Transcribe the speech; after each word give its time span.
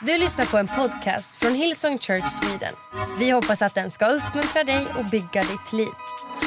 Du 0.00 0.18
lyssnar 0.18 0.46
på 0.46 0.58
en 0.58 0.66
podcast 0.66 1.36
från 1.36 1.54
Hillsong 1.54 1.98
Church 1.98 2.28
Sweden. 2.28 2.74
Vi 3.18 3.30
hoppas 3.30 3.62
att 3.62 3.74
den 3.74 3.90
ska 3.90 4.06
uppmuntra 4.06 4.64
dig 4.64 4.86
och 4.98 5.04
bygga 5.04 5.42
ditt 5.42 5.72
liv. 5.72 5.88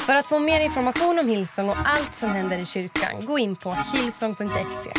För 0.06 0.16
att 0.16 0.26
få 0.26 0.40
mer 0.40 0.60
information 0.60 1.20
om 1.20 1.28
Hillsong 1.28 1.70
och 1.70 1.76
allt 1.86 2.16
som 2.16 2.30
händer 2.30 2.58
i 2.58 2.66
kyrkan, 2.66 3.26
gå 3.26 3.40
in 3.40 3.56
på 3.56 3.72
hillsong.se. 3.94 4.92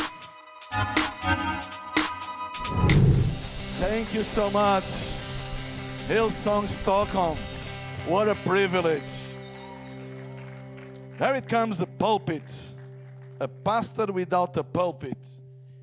Thank 3.80 4.14
you 4.14 4.25
so 4.25 4.51
much. 4.51 5.14
Hillsong 6.09 6.69
Stockholm. 6.69 7.39
What 8.09 8.29
a 8.29 8.37
privilege. 8.45 9.37
There 11.19 11.39
it 11.39 11.48
comes 11.51 11.79
the 11.79 11.87
pulpit. 11.87 12.53
A 13.41 13.48
pastor 13.64 14.12
without 14.12 14.57
a 14.57 14.64
pulpit 14.64 15.27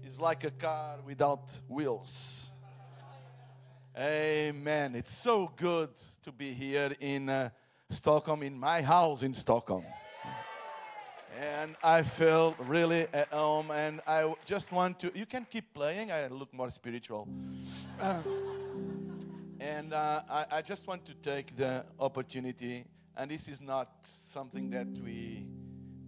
is 0.07 0.19
like 0.19 0.47
a 0.47 0.51
car 0.61 1.07
without 1.07 1.61
wheels. 1.69 2.46
Amen. 3.99 4.93
It's 4.93 5.11
so 5.11 5.51
good 5.55 5.89
to 6.21 6.31
be 6.31 6.51
here 6.51 6.91
in 6.99 7.29
uh, 7.29 7.49
Stockholm, 7.89 8.43
in 8.43 8.55
my 8.55 8.83
house 8.83 9.23
in 9.23 9.33
Stockholm. 9.33 9.83
And 11.39 11.75
I 11.83 12.03
feel 12.03 12.55
really 12.67 13.07
at 13.11 13.29
home, 13.29 13.71
and 13.71 14.01
I 14.05 14.35
just 14.45 14.71
want 14.71 14.99
to. 14.99 15.11
You 15.15 15.25
can 15.25 15.47
keep 15.49 15.73
playing, 15.73 16.11
I 16.11 16.27
look 16.27 16.53
more 16.53 16.69
spiritual. 16.69 17.27
Uh, 17.99 18.21
and 19.59 19.91
uh, 19.91 20.21
I, 20.29 20.45
I 20.51 20.61
just 20.61 20.85
want 20.85 21.03
to 21.05 21.15
take 21.15 21.55
the 21.55 21.83
opportunity, 21.99 22.83
and 23.17 23.31
this 23.31 23.47
is 23.47 23.61
not 23.61 23.87
something 24.05 24.69
that 24.69 24.87
we 25.03 25.47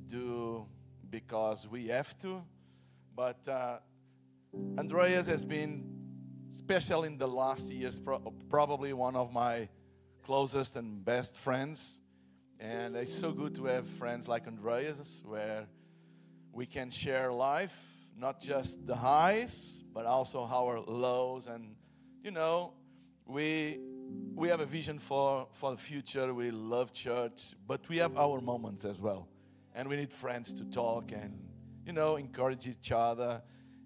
do 0.06 0.68
because 1.10 1.68
we 1.68 1.88
have 1.88 2.16
to, 2.20 2.44
but 3.16 3.48
uh, 3.48 3.80
Andreas 4.78 5.26
has 5.26 5.44
been 5.44 5.99
special 6.50 7.04
in 7.04 7.18
the 7.18 7.28
last 7.28 7.72
years, 7.72 8.00
pro- 8.00 8.34
probably 8.50 8.94
one 8.94 9.16
of 9.16 9.34
my 9.34 9.70
closest 10.24 10.76
and 10.76 11.04
best 11.04 11.40
friends. 11.40 12.02
And 12.60 12.96
it's 12.96 13.14
so 13.14 13.32
good 13.32 13.56
to 13.56 13.66
have 13.66 13.86
friends 13.86 14.28
like 14.28 14.48
Andreas, 14.48 15.24
where 15.26 15.68
we 16.52 16.66
can 16.66 16.90
share 16.90 17.32
life, 17.32 17.96
not 18.18 18.40
just 18.42 18.86
the 18.86 18.96
highs, 18.96 19.84
but 19.94 20.06
also 20.06 20.44
our 20.44 20.80
lows. 20.82 21.48
And 21.48 21.76
you 22.24 22.32
know, 22.32 22.74
we 23.26 23.80
we 24.36 24.50
have 24.50 24.60
a 24.60 24.66
vision 24.66 25.00
for 25.00 25.48
for 25.52 25.72
the 25.72 25.78
future. 25.78 26.34
We 26.34 26.52
love 26.52 26.92
church, 26.92 27.54
but 27.66 27.88
we 27.88 27.98
have 27.98 28.18
our 28.18 28.42
moments 28.42 28.84
as 28.84 29.02
well, 29.02 29.30
and 29.74 29.88
we 29.88 29.96
need 29.96 30.14
friends 30.14 30.54
to 30.56 30.66
talk 30.66 31.12
and 31.14 31.40
you 31.86 31.94
know 31.94 32.18
encourage 32.18 32.68
each 32.68 32.92
other 32.92 33.42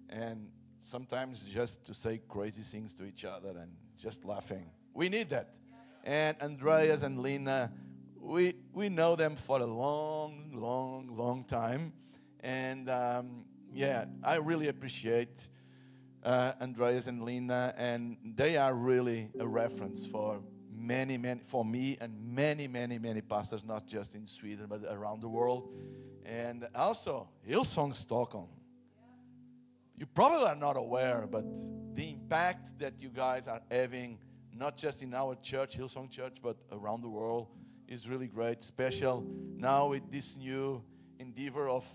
and 0.08 0.48
sometimes 0.84 1.50
just 1.50 1.86
to 1.86 1.94
say 1.94 2.20
crazy 2.28 2.62
things 2.62 2.94
to 2.94 3.04
each 3.04 3.24
other 3.24 3.50
and 3.50 3.72
just 3.96 4.24
laughing. 4.24 4.70
We 4.92 5.08
need 5.08 5.30
that. 5.30 5.56
And 6.04 6.36
Andreas 6.42 7.02
and 7.02 7.20
Lena, 7.20 7.72
we, 8.20 8.54
we 8.72 8.90
know 8.90 9.16
them 9.16 9.34
for 9.34 9.60
a 9.60 9.66
long, 9.66 10.50
long, 10.52 11.08
long 11.16 11.44
time. 11.44 11.92
And 12.40 12.90
um, 12.90 13.46
yeah, 13.72 14.04
I 14.22 14.36
really 14.36 14.68
appreciate 14.68 15.48
uh, 16.22 16.52
Andreas 16.60 17.06
and 17.06 17.22
Lena, 17.22 17.72
and 17.78 18.18
they 18.22 18.56
are 18.58 18.74
really 18.74 19.30
a 19.40 19.46
reference 19.46 20.06
for 20.06 20.42
many, 20.70 21.16
many, 21.16 21.40
for 21.42 21.64
me 21.64 21.96
and 22.00 22.14
many, 22.34 22.68
many, 22.68 22.98
many 22.98 23.22
pastors, 23.22 23.64
not 23.64 23.86
just 23.86 24.14
in 24.14 24.26
Sweden, 24.26 24.66
but 24.68 24.82
around 24.90 25.20
the 25.22 25.28
world. 25.28 25.74
And 26.26 26.66
also, 26.74 27.28
Hillsong 27.48 27.96
Stockholm 27.96 28.48
you 29.96 30.06
probably 30.06 30.46
are 30.46 30.56
not 30.56 30.76
aware, 30.76 31.26
but 31.30 31.44
the 31.94 32.10
impact 32.10 32.78
that 32.80 33.00
you 33.00 33.08
guys 33.08 33.46
are 33.46 33.60
having, 33.70 34.18
not 34.52 34.76
just 34.76 35.02
in 35.02 35.14
our 35.14 35.36
church, 35.36 35.78
Hillsong 35.78 36.10
Church, 36.10 36.38
but 36.42 36.56
around 36.72 37.00
the 37.02 37.08
world, 37.08 37.48
is 37.86 38.08
really 38.08 38.26
great. 38.26 38.64
Special 38.64 39.24
now 39.56 39.88
with 39.88 40.10
this 40.10 40.36
new 40.36 40.82
endeavor 41.18 41.68
of 41.68 41.86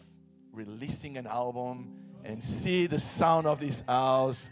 releasing 0.54 1.18
an 1.18 1.28
album 1.28 1.96
and 2.24 2.44
see 2.44 2.88
the 2.88 3.00
sound 3.00 3.48
of 3.48 3.60
this 3.60 3.82
house. 3.82 4.50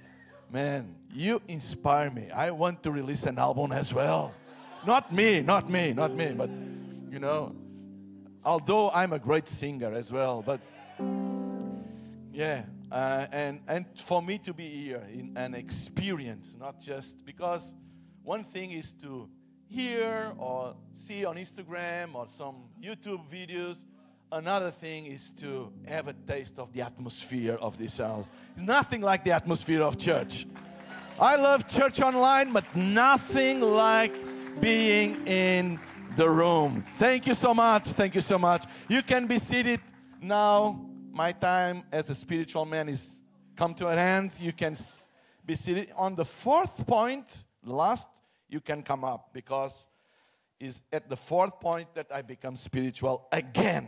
Man, 0.51 0.95
you 1.13 1.41
inspire 1.47 2.09
me. 2.09 2.29
I 2.31 2.51
want 2.51 2.83
to 2.83 2.91
release 2.91 3.25
an 3.25 3.37
album 3.37 3.71
as 3.71 3.93
well. 3.93 4.33
Not 4.85 5.11
me, 5.11 5.41
not 5.41 5.69
me, 5.69 5.93
not 5.93 6.13
me, 6.13 6.33
but 6.35 6.49
you 7.09 7.19
know, 7.19 7.55
although 8.43 8.89
I'm 8.91 9.13
a 9.13 9.19
great 9.19 9.47
singer 9.47 9.93
as 9.93 10.11
well, 10.11 10.41
but 10.41 10.61
yeah, 12.31 12.63
uh, 12.91 13.25
and, 13.31 13.61
and 13.67 13.85
for 13.99 14.21
me 14.21 14.37
to 14.39 14.53
be 14.53 14.67
here 14.67 15.03
in 15.13 15.33
an 15.35 15.53
experience, 15.53 16.55
not 16.59 16.79
just 16.79 17.25
because 17.25 17.75
one 18.23 18.43
thing 18.43 18.71
is 18.71 18.93
to 18.93 19.29
hear 19.69 20.33
or 20.37 20.75
see 20.93 21.25
on 21.25 21.35
Instagram 21.35 22.15
or 22.15 22.27
some 22.27 22.69
YouTube 22.81 23.29
videos. 23.29 23.85
Another 24.31 24.69
thing 24.69 25.05
is 25.05 25.29
to 25.31 25.71
have 25.87 26.07
a 26.07 26.13
taste 26.13 26.59
of 26.59 26.73
the 26.73 26.81
atmosphere 26.81 27.57
of 27.61 27.77
this 27.77 27.97
house. 27.97 28.29
It's 28.53 28.63
nothing 28.63 29.01
like 29.01 29.23
the 29.23 29.31
atmosphere 29.31 29.81
of 29.81 29.97
church. 29.97 30.45
I 31.19 31.35
love 31.35 31.67
church 31.67 32.01
online, 32.01 32.53
but 32.53 32.63
nothing 32.75 33.61
like 33.61 34.13
being 34.61 35.25
in 35.25 35.79
the 36.15 36.29
room. 36.29 36.83
Thank 36.97 37.27
you 37.27 37.33
so 37.33 37.53
much. 37.53 37.87
Thank 37.87 38.15
you 38.15 38.21
so 38.21 38.37
much. 38.37 38.65
You 38.87 39.01
can 39.01 39.27
be 39.27 39.39
seated 39.39 39.81
now 40.21 40.86
my 41.17 41.31
time 41.31 41.83
as 41.91 42.11
a 42.11 42.15
spiritual 42.15 42.63
man 42.63 42.87
is 42.87 43.23
come 43.55 43.73
to 43.73 43.87
an 43.87 43.97
end. 43.97 44.39
You 44.39 44.53
can 44.53 44.75
be 45.43 45.55
seated. 45.55 45.91
On 45.97 46.13
the 46.13 46.23
fourth 46.23 46.85
point, 46.85 47.45
last, 47.63 48.21
you 48.47 48.59
can 48.59 48.83
come 48.83 49.03
up 49.03 49.33
because 49.33 49.87
is 50.59 50.83
at 50.93 51.09
the 51.09 51.15
fourth 51.15 51.59
point 51.59 51.87
that 51.95 52.11
I 52.13 52.21
become 52.21 52.55
spiritual 52.55 53.27
again. 53.31 53.87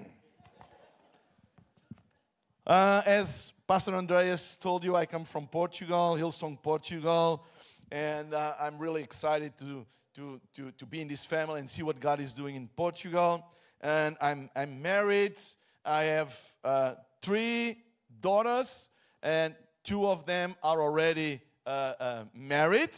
Uh, 2.65 3.03
as 3.05 3.53
Pastor 3.67 3.93
Andreas 3.95 4.55
told 4.55 4.83
you, 4.83 4.95
I 4.95 5.05
come 5.05 5.23
from 5.23 5.45
Portugal, 5.45 6.17
Hillsong, 6.19 6.61
Portugal, 6.61 7.45
and 7.91 8.33
uh, 8.33 8.53
I'm 8.59 8.79
really 8.79 9.03
excited 9.03 9.55
to, 9.57 9.85
to, 10.15 10.41
to, 10.53 10.71
to 10.71 10.85
be 10.85 11.01
in 11.01 11.07
this 11.07 11.25
family 11.25 11.59
and 11.59 11.69
see 11.69 11.83
what 11.83 11.99
God 11.99 12.19
is 12.19 12.33
doing 12.33 12.55
in 12.55 12.67
Portugal. 12.75 13.45
And 13.81 14.17
I'm, 14.19 14.49
I'm 14.55 14.81
married. 14.81 15.37
I 15.85 16.03
have 16.03 16.35
uh, 16.63 16.93
three 17.21 17.83
daughters, 18.19 18.89
and 19.21 19.55
two 19.83 20.05
of 20.05 20.25
them 20.25 20.55
are 20.63 20.81
already 20.81 21.41
uh, 21.65 21.93
uh, 21.99 22.23
married. 22.33 22.95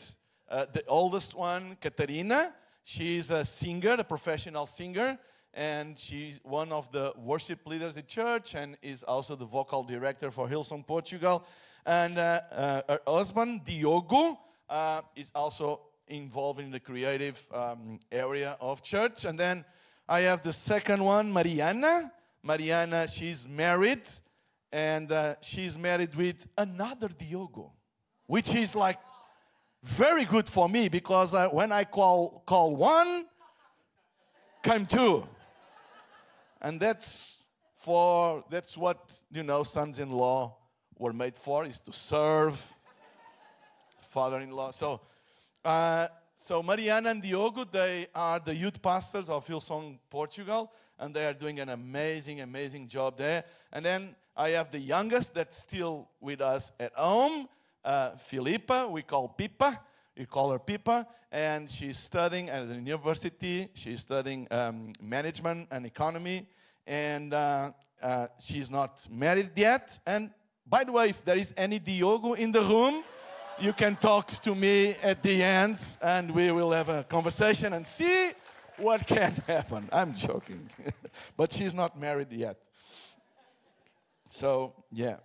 Uh, 0.50 0.66
the 0.74 0.84
oldest 0.88 1.36
one, 1.36 1.78
Katarina, 1.80 2.54
she's 2.84 3.32
a 3.32 3.46
singer, 3.46 3.96
a 3.98 4.04
professional 4.04 4.66
singer, 4.66 5.18
and 5.54 5.98
she's 5.98 6.40
one 6.44 6.72
of 6.72 6.92
the 6.92 7.14
worship 7.18 7.66
leaders 7.66 7.98
at 7.98 8.08
church 8.08 8.56
and 8.56 8.78
is 8.82 9.04
also 9.04 9.36
the 9.36 9.46
vocal 9.46 9.84
director 9.84 10.32
for 10.32 10.48
Hillsong 10.48 10.86
Portugal. 10.86 11.46
And 11.86 12.18
uh, 12.18 12.42
uh, 12.52 12.82
her 12.88 13.00
husband, 13.08 13.66
Diogo, 13.66 14.40
uh, 14.70 15.02
is 15.16 15.32
also 15.36 15.82
involved 16.08 16.60
in 16.60 16.72
the 16.72 16.80
creative 16.80 17.42
um, 17.54 18.00
area 18.12 18.56
of 18.62 18.82
church. 18.82 19.26
And 19.26 19.38
then 19.38 19.66
I 20.08 20.22
have 20.22 20.44
the 20.44 20.54
second 20.54 21.04
one, 21.04 21.32
Mariana. 21.32 22.12
Mariana, 22.44 23.08
she's 23.08 23.48
married 23.48 24.02
and 24.72 25.12
uh, 25.12 25.36
she's 25.42 25.78
married 25.78 26.16
with 26.16 26.48
another 26.58 27.08
Diogo, 27.08 27.72
which 28.26 28.56
is 28.56 28.76
like 28.76 28.98
very 29.84 30.26
good 30.26 30.48
for 30.48 30.68
me 30.68 30.90
because 30.90 31.34
uh, 31.34 31.50
when 31.50 31.72
I 31.72 31.84
call 31.84 32.44
call 32.46 32.76
one, 32.76 33.26
come 34.64 34.86
two, 34.86 35.28
and 36.62 36.80
that's 36.80 37.46
for 37.76 38.44
that's 38.50 38.78
what 38.78 39.22
you 39.32 39.44
know 39.44 39.64
sons-in-law 39.64 40.56
were 40.98 41.14
made 41.14 41.36
for 41.36 41.66
is 41.66 41.80
to 41.82 41.94
serve 41.94 42.74
father-in-law. 44.00 44.72
So. 44.72 45.02
Uh, 45.64 46.08
so 46.36 46.64
Mariana 46.64 47.12
and 47.12 47.22
Diogo, 47.22 47.66
they 47.66 48.08
are 48.16 48.40
the 48.40 48.56
youth 48.56 48.82
pastors 48.82 49.30
of 49.30 49.46
Hillsong 49.46 50.00
Portugal, 50.10 50.72
and 51.02 51.14
they 51.14 51.26
are 51.26 51.34
doing 51.34 51.60
an 51.60 51.70
amazing, 51.70 52.42
amazing 52.42 52.88
job 52.88 53.18
there. 53.18 53.44
And 53.74 53.84
then 53.84 54.16
I 54.38 54.50
have 54.50 54.72
the 54.72 54.80
youngest 54.80 55.34
that's 55.34 55.58
still 55.58 56.08
with 56.22 56.40
us 56.40 56.72
at 56.80 56.94
home, 56.96 57.50
uh. 57.84 58.12
We 58.32 59.02
call 59.02 59.36
Pipa. 59.38 59.78
We 60.18 60.26
call 60.26 60.52
her 60.52 60.60
Pipa, 60.60 61.08
and 61.32 61.70
she's 61.70 61.98
studying 61.98 62.50
at 62.50 62.70
the 62.70 62.76
university. 62.76 63.68
She's 63.74 64.02
studying 64.02 64.48
um, 64.52 64.94
management 65.02 65.68
and 65.72 65.86
economy, 65.86 66.46
and 66.86 67.34
uh, 67.34 67.72
uh, 68.04 68.28
she's 68.40 68.70
not 68.70 69.08
married 69.10 69.52
yet. 69.56 69.98
And 70.06 70.30
by 70.68 70.84
the 70.84 70.92
way, 70.92 71.10
if 71.10 71.26
there 71.26 71.38
is 71.38 71.54
any 71.58 71.80
Diogo 71.80 72.34
in 72.34 72.52
the 72.52 72.62
room, 72.62 73.04
you 73.60 73.74
can 73.74 73.96
talk 73.96 74.28
to 74.28 74.54
me 74.54 74.96
at 75.02 75.24
the 75.24 75.42
end, 75.42 75.78
and 76.04 76.30
we 76.32 76.52
will 76.52 76.72
have 76.72 76.90
a 76.90 77.04
conversation 77.04 77.74
and 77.74 77.88
see 77.88 78.32
what 78.78 79.06
can 79.08 79.32
happen. 79.48 79.88
I'm 79.92 80.14
joking, 80.14 80.68
but 81.38 81.52
she's 81.52 81.74
not 81.74 82.00
married 82.00 82.32
yet. 82.32 82.58
So, 84.30 84.74
yeah. 84.92 85.18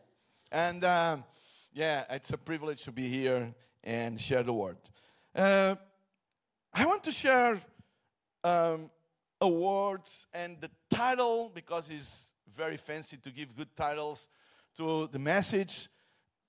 And 0.53 0.85
um, 0.85 1.25
Yeah, 1.77 2.05
it's 2.09 2.33
a 2.33 2.39
privilege 2.39 2.85
to 2.85 2.93
be 2.93 3.07
here 3.07 3.55
and 3.85 4.19
share 4.19 4.43
the 4.43 4.53
word. 4.53 4.79
Uh, 5.35 5.75
I 6.75 6.87
want 6.87 7.05
to 7.05 7.11
share 7.11 7.59
um, 8.43 8.91
awards 9.43 10.27
and 10.33 10.59
the 10.61 10.71
title 10.89 11.53
because 11.55 11.91
it's 11.91 12.33
very 12.49 12.79
fancy 12.79 13.19
to 13.19 13.31
give 13.31 13.55
good 13.55 13.69
titles 13.77 14.29
to 14.77 15.09
the 15.13 15.19
message. 15.19 15.89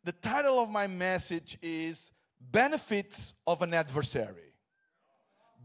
The 0.05 0.13
title 0.13 0.59
of 0.59 0.69
my 0.69 0.87
message 0.87 1.57
is 1.61 2.11
Benefits 2.39 3.35
of 3.45 3.61
an 3.61 3.73
Adversary. 3.73 4.46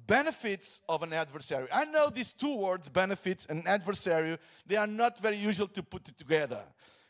Benefits 0.06 0.80
of 0.88 1.02
an 1.02 1.12
adversary. 1.12 1.68
I 1.72 1.84
know 1.86 2.10
these 2.10 2.32
two 2.32 2.56
words, 2.56 2.88
benefits 2.88 3.46
and 3.46 3.66
adversary, 3.68 4.36
they 4.66 4.76
are 4.76 4.86
not 4.86 5.18
very 5.18 5.36
usual 5.36 5.68
to 5.68 5.82
put 5.82 6.08
it 6.08 6.18
together. 6.18 6.62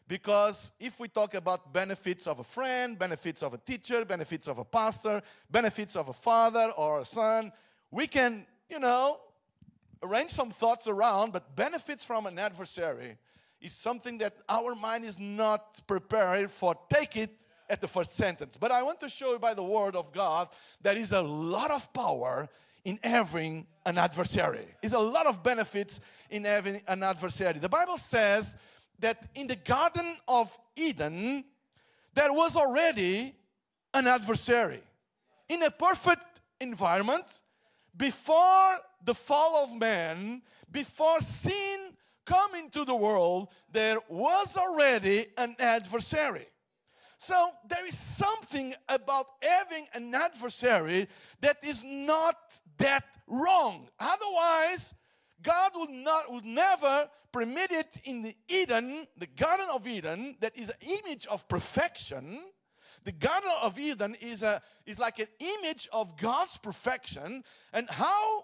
Because 0.08 0.72
if 0.78 1.00
we 1.00 1.08
talk 1.08 1.34
about 1.34 1.72
benefits 1.72 2.26
of 2.26 2.38
a 2.38 2.42
friend, 2.44 2.98
benefits 2.98 3.42
of 3.42 3.54
a 3.54 3.58
teacher, 3.58 4.04
benefits 4.04 4.46
of 4.46 4.58
a 4.58 4.64
pastor, 4.64 5.22
benefits 5.50 5.96
of 5.96 6.08
a 6.08 6.12
father 6.12 6.70
or 6.76 7.00
a 7.00 7.04
son, 7.04 7.50
we 7.90 8.06
can, 8.06 8.44
you 8.68 8.78
know, 8.78 9.16
arrange 10.02 10.30
some 10.30 10.50
thoughts 10.50 10.88
around, 10.88 11.32
but 11.32 11.54
benefits 11.56 12.04
from 12.04 12.26
an 12.26 12.38
adversary 12.38 13.16
is 13.60 13.72
something 13.72 14.18
that 14.18 14.34
our 14.48 14.74
mind 14.74 15.04
is 15.04 15.18
not 15.18 15.80
prepared 15.86 16.50
for. 16.50 16.74
Take 16.90 17.16
it 17.16 17.30
at 17.70 17.80
the 17.80 17.88
first 17.88 18.14
sentence. 18.14 18.56
But 18.56 18.70
I 18.70 18.82
want 18.82 19.00
to 19.00 19.08
show 19.08 19.32
you 19.32 19.38
by 19.38 19.54
the 19.54 19.62
word 19.62 19.96
of 19.96 20.12
God 20.12 20.48
there 20.82 20.96
is 20.96 21.12
a 21.12 21.22
lot 21.22 21.70
of 21.70 21.90
power 21.94 22.48
in 22.84 22.98
having 23.02 23.66
an 23.86 23.98
adversary. 23.98 24.66
Is 24.82 24.92
a 24.92 24.98
lot 24.98 25.26
of 25.26 25.42
benefits 25.42 26.00
in 26.30 26.44
having 26.44 26.80
an 26.88 27.02
adversary. 27.02 27.58
The 27.58 27.68
Bible 27.68 27.96
says 27.96 28.56
that 28.98 29.26
in 29.34 29.46
the 29.46 29.56
Garden 29.56 30.16
of 30.28 30.56
Eden, 30.76 31.44
there 32.14 32.32
was 32.32 32.56
already 32.56 33.34
an 33.94 34.06
adversary. 34.06 34.80
In 35.48 35.62
a 35.62 35.70
perfect 35.70 36.40
environment, 36.60 37.42
before 37.96 38.78
the 39.04 39.14
fall 39.14 39.64
of 39.64 39.78
man, 39.78 40.42
before 40.70 41.20
sin 41.20 41.92
come 42.24 42.54
into 42.54 42.84
the 42.84 42.94
world, 42.94 43.48
there 43.70 43.98
was 44.08 44.56
already 44.56 45.26
an 45.36 45.56
adversary. 45.58 46.46
So 47.22 47.50
there 47.68 47.86
is 47.86 47.96
something 47.96 48.74
about 48.88 49.26
having 49.40 49.86
an 49.94 50.12
adversary 50.12 51.06
that 51.40 51.58
is 51.62 51.84
not 51.84 52.34
that 52.78 53.04
wrong. 53.28 53.88
Otherwise, 54.00 54.94
God 55.40 55.70
would 55.76 55.90
not 55.90 56.32
would 56.32 56.44
never 56.44 57.08
permit 57.30 57.70
it 57.70 58.00
in 58.06 58.22
the 58.22 58.34
Eden, 58.48 59.06
the 59.16 59.28
Garden 59.28 59.68
of 59.72 59.86
Eden, 59.86 60.34
that 60.40 60.58
is 60.58 60.70
an 60.70 60.98
image 61.04 61.26
of 61.26 61.46
perfection. 61.46 62.40
The 63.04 63.12
Garden 63.12 63.50
of 63.62 63.78
Eden 63.78 64.16
is 64.20 64.42
a 64.42 64.60
is 64.84 64.98
like 64.98 65.20
an 65.20 65.28
image 65.38 65.88
of 65.92 66.16
God's 66.16 66.58
perfection, 66.58 67.44
and 67.72 67.88
how 67.88 68.42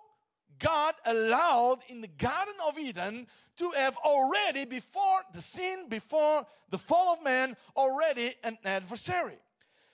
God 0.61 0.95
allowed 1.05 1.79
in 1.89 2.01
the 2.01 2.07
Garden 2.07 2.55
of 2.69 2.79
Eden 2.79 3.27
to 3.59 3.71
have 3.77 3.97
already, 3.99 4.65
before 4.65 5.21
the 5.33 5.41
sin, 5.41 5.87
before 5.89 6.47
the 6.71 6.79
fall 6.79 7.13
of 7.13 7.25
man, 7.25 7.57
already 7.77 8.31
an 8.45 8.57
adversary. 8.65 9.39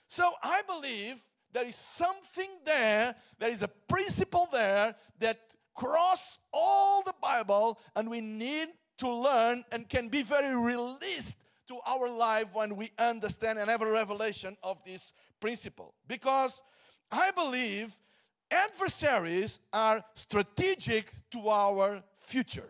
So 0.07 0.31
I 0.43 0.61
believe 0.67 1.21
there 1.51 1.65
is 1.65 1.75
something 1.75 2.49
there, 2.65 3.15
there 3.39 3.49
is 3.49 3.63
a 3.63 3.67
principle 3.67 4.47
there 4.51 4.95
that 5.19 5.37
cross 5.73 6.39
all 6.53 7.01
the 7.03 7.13
Bible, 7.21 7.79
and 7.95 8.09
we 8.09 8.21
need 8.21 8.67
to 8.97 9.09
learn 9.09 9.63
and 9.71 9.89
can 9.89 10.07
be 10.07 10.21
very 10.21 10.55
released 10.55 11.43
to 11.67 11.77
our 11.87 12.09
life 12.09 12.53
when 12.53 12.75
we 12.75 12.91
understand 12.99 13.59
and 13.59 13.69
have 13.69 13.81
a 13.81 13.91
revelation 13.91 14.55
of 14.63 14.83
this 14.83 15.13
principle. 15.39 15.95
Because 16.07 16.61
I 17.11 17.31
believe 17.31 17.93
adversaries 18.51 19.59
are 19.73 20.03
strategic 20.13 21.09
to 21.31 21.49
our 21.49 22.03
future. 22.15 22.69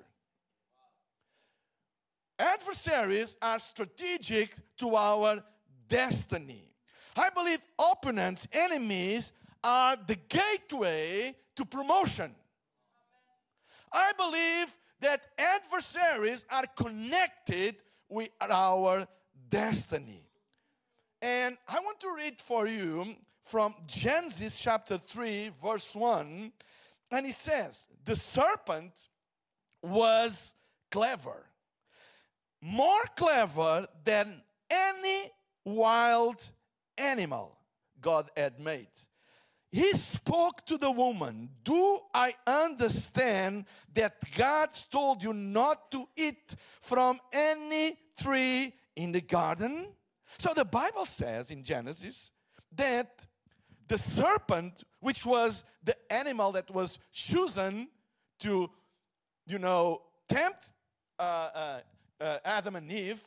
Adversaries 2.38 3.38
are 3.42 3.60
strategic 3.60 4.56
to 4.78 4.96
our 4.96 5.44
destiny. 5.88 6.72
I 7.18 7.30
believe 7.30 7.60
opponents, 7.80 8.48
enemies, 8.52 9.32
are 9.64 9.96
the 10.08 10.18
gateway 10.28 11.34
to 11.56 11.66
promotion. 11.66 12.32
I 13.92 14.12
believe 14.18 14.78
that 15.00 15.26
adversaries 15.38 16.46
are 16.52 16.66
connected 16.76 17.78
with 18.10 18.30
our 18.42 19.08
destiny. 19.50 20.30
And 21.22 21.58
I 21.68 21.80
want 21.80 22.00
to 22.02 22.14
read 22.16 22.40
for 22.42 22.68
you 22.68 23.06
from 23.42 23.74
Genesis 23.88 24.62
chapter 24.62 24.98
3, 24.98 25.52
verse 25.64 25.96
1. 25.96 26.52
And 27.12 27.26
it 27.26 27.34
says, 27.34 27.88
The 28.04 28.16
serpent 28.16 29.08
was 29.82 30.56
clever, 30.92 31.46
more 32.66 33.04
clever 33.16 33.86
than 34.04 34.42
any 34.72 35.30
wild 35.64 36.52
animal 36.98 37.58
God 38.02 38.30
had 38.36 38.60
made. 38.60 38.88
He 39.72 39.92
spoke 39.92 40.66
to 40.66 40.78
the 40.78 40.90
woman, 40.90 41.50
Do 41.64 42.00
I 42.14 42.34
understand 42.48 43.66
that 43.94 44.16
God 44.36 44.70
told 44.90 45.22
you 45.22 45.34
not 45.34 45.92
to 45.92 46.04
eat 46.16 46.56
from 46.82 47.20
any 47.32 47.98
tree 48.20 48.74
in 48.96 49.12
the 49.12 49.22
garden? 49.22 49.88
So 50.26 50.54
the 50.54 50.66
Bible 50.66 51.06
says 51.06 51.52
in 51.52 51.64
Genesis 51.64 52.32
that 52.76 53.26
the 53.88 53.98
serpent, 53.98 54.84
which 55.02 55.26
was 55.26 55.64
the 55.84 55.96
animal 56.12 56.52
that 56.54 56.72
was 56.72 56.98
chosen 57.12 57.90
to, 58.40 58.70
you 59.46 59.60
know, 59.60 60.02
tempt 60.28 60.72
uh, 61.20 61.50
uh, 61.54 61.80
uh, 62.26 62.38
Adam 62.44 62.76
and 62.76 62.92
Eve, 62.92 63.24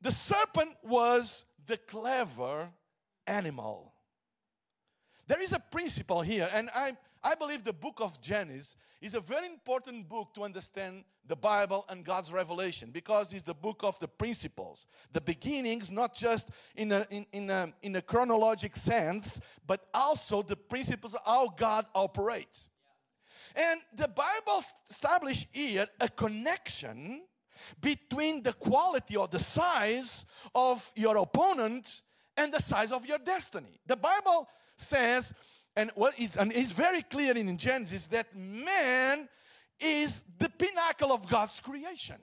the 0.00 0.10
serpent 0.10 0.74
was 0.82 1.44
the 1.66 1.76
clever 1.76 2.70
animal. 3.26 3.92
There 5.26 5.42
is 5.42 5.52
a 5.52 5.60
principle 5.70 6.22
here, 6.22 6.48
and 6.54 6.70
I, 6.74 6.92
I 7.22 7.34
believe 7.34 7.62
the 7.62 7.72
book 7.72 8.00
of 8.00 8.20
Genesis 8.22 8.76
is 9.00 9.14
a 9.14 9.20
very 9.20 9.46
important 9.46 10.08
book 10.08 10.32
to 10.34 10.42
understand 10.42 11.04
the 11.26 11.36
Bible 11.36 11.84
and 11.90 12.04
God's 12.04 12.32
revelation 12.32 12.90
because 12.90 13.34
it's 13.34 13.42
the 13.42 13.54
book 13.54 13.82
of 13.84 13.98
the 14.00 14.08
principles, 14.08 14.86
the 15.12 15.20
beginnings, 15.20 15.90
not 15.90 16.14
just 16.14 16.50
in 16.74 16.90
a, 16.90 17.06
in, 17.10 17.26
in 17.32 17.50
a, 17.50 17.72
in 17.82 17.96
a 17.96 18.02
chronologic 18.02 18.74
sense, 18.74 19.40
but 19.66 19.86
also 19.92 20.42
the 20.42 20.56
principles 20.56 21.14
of 21.14 21.20
how 21.26 21.48
God 21.50 21.84
operates. 21.94 22.70
And 23.54 23.80
the 23.94 24.08
Bible 24.08 24.62
established 24.88 25.48
here 25.52 25.86
a 26.00 26.08
connection 26.08 27.22
between 27.80 28.42
the 28.42 28.52
quality 28.54 29.16
or 29.16 29.28
the 29.28 29.38
size 29.38 30.26
of 30.54 30.92
your 30.96 31.16
opponent 31.18 32.02
and 32.36 32.52
the 32.52 32.60
size 32.60 32.92
of 32.92 33.06
your 33.06 33.18
destiny. 33.18 33.80
The 33.86 33.96
Bible 33.96 34.48
says, 34.76 35.34
and 35.76 35.90
what 35.94 36.18
is 36.18 36.36
and 36.36 36.52
it's 36.52 36.72
very 36.72 37.02
clear 37.02 37.36
in 37.36 37.56
Genesis 37.56 38.06
that 38.08 38.34
man 38.34 39.28
is 39.80 40.22
the 40.38 40.48
pinnacle 40.48 41.12
of 41.12 41.28
God's 41.28 41.60
creation. 41.60 42.16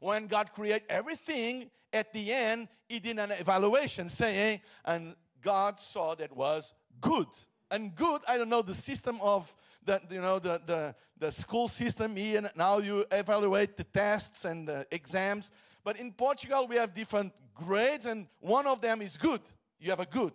When 0.00 0.28
God 0.28 0.52
created 0.52 0.84
everything, 0.88 1.70
at 1.92 2.12
the 2.12 2.32
end, 2.32 2.68
he 2.88 2.98
did 2.98 3.18
an 3.18 3.30
evaluation 3.32 4.08
saying, 4.08 4.60
and 4.84 5.14
God 5.40 5.80
saw 5.80 6.14
that 6.16 6.34
was 6.36 6.74
good. 7.00 7.26
And 7.70 7.94
good, 7.94 8.22
I 8.28 8.36
don't 8.36 8.48
know 8.48 8.62
the 8.62 8.74
system 8.74 9.18
of 9.22 9.54
the 9.88 10.00
you 10.10 10.20
know 10.20 10.38
the 10.38 10.60
the, 10.66 10.94
the 11.16 11.32
school 11.32 11.66
system 11.68 12.14
here 12.16 12.42
now 12.54 12.78
you 12.78 13.04
evaluate 13.10 13.76
the 13.76 13.84
tests 13.84 14.44
and 14.44 14.68
the 14.68 14.86
exams. 14.90 15.50
But 15.84 15.98
in 15.98 16.12
Portugal 16.12 16.66
we 16.68 16.76
have 16.76 16.92
different 16.92 17.32
grades, 17.54 18.06
and 18.06 18.26
one 18.40 18.66
of 18.66 18.80
them 18.80 19.02
is 19.02 19.16
good. 19.16 19.40
You 19.80 19.90
have 19.90 20.00
a 20.00 20.06
good. 20.06 20.32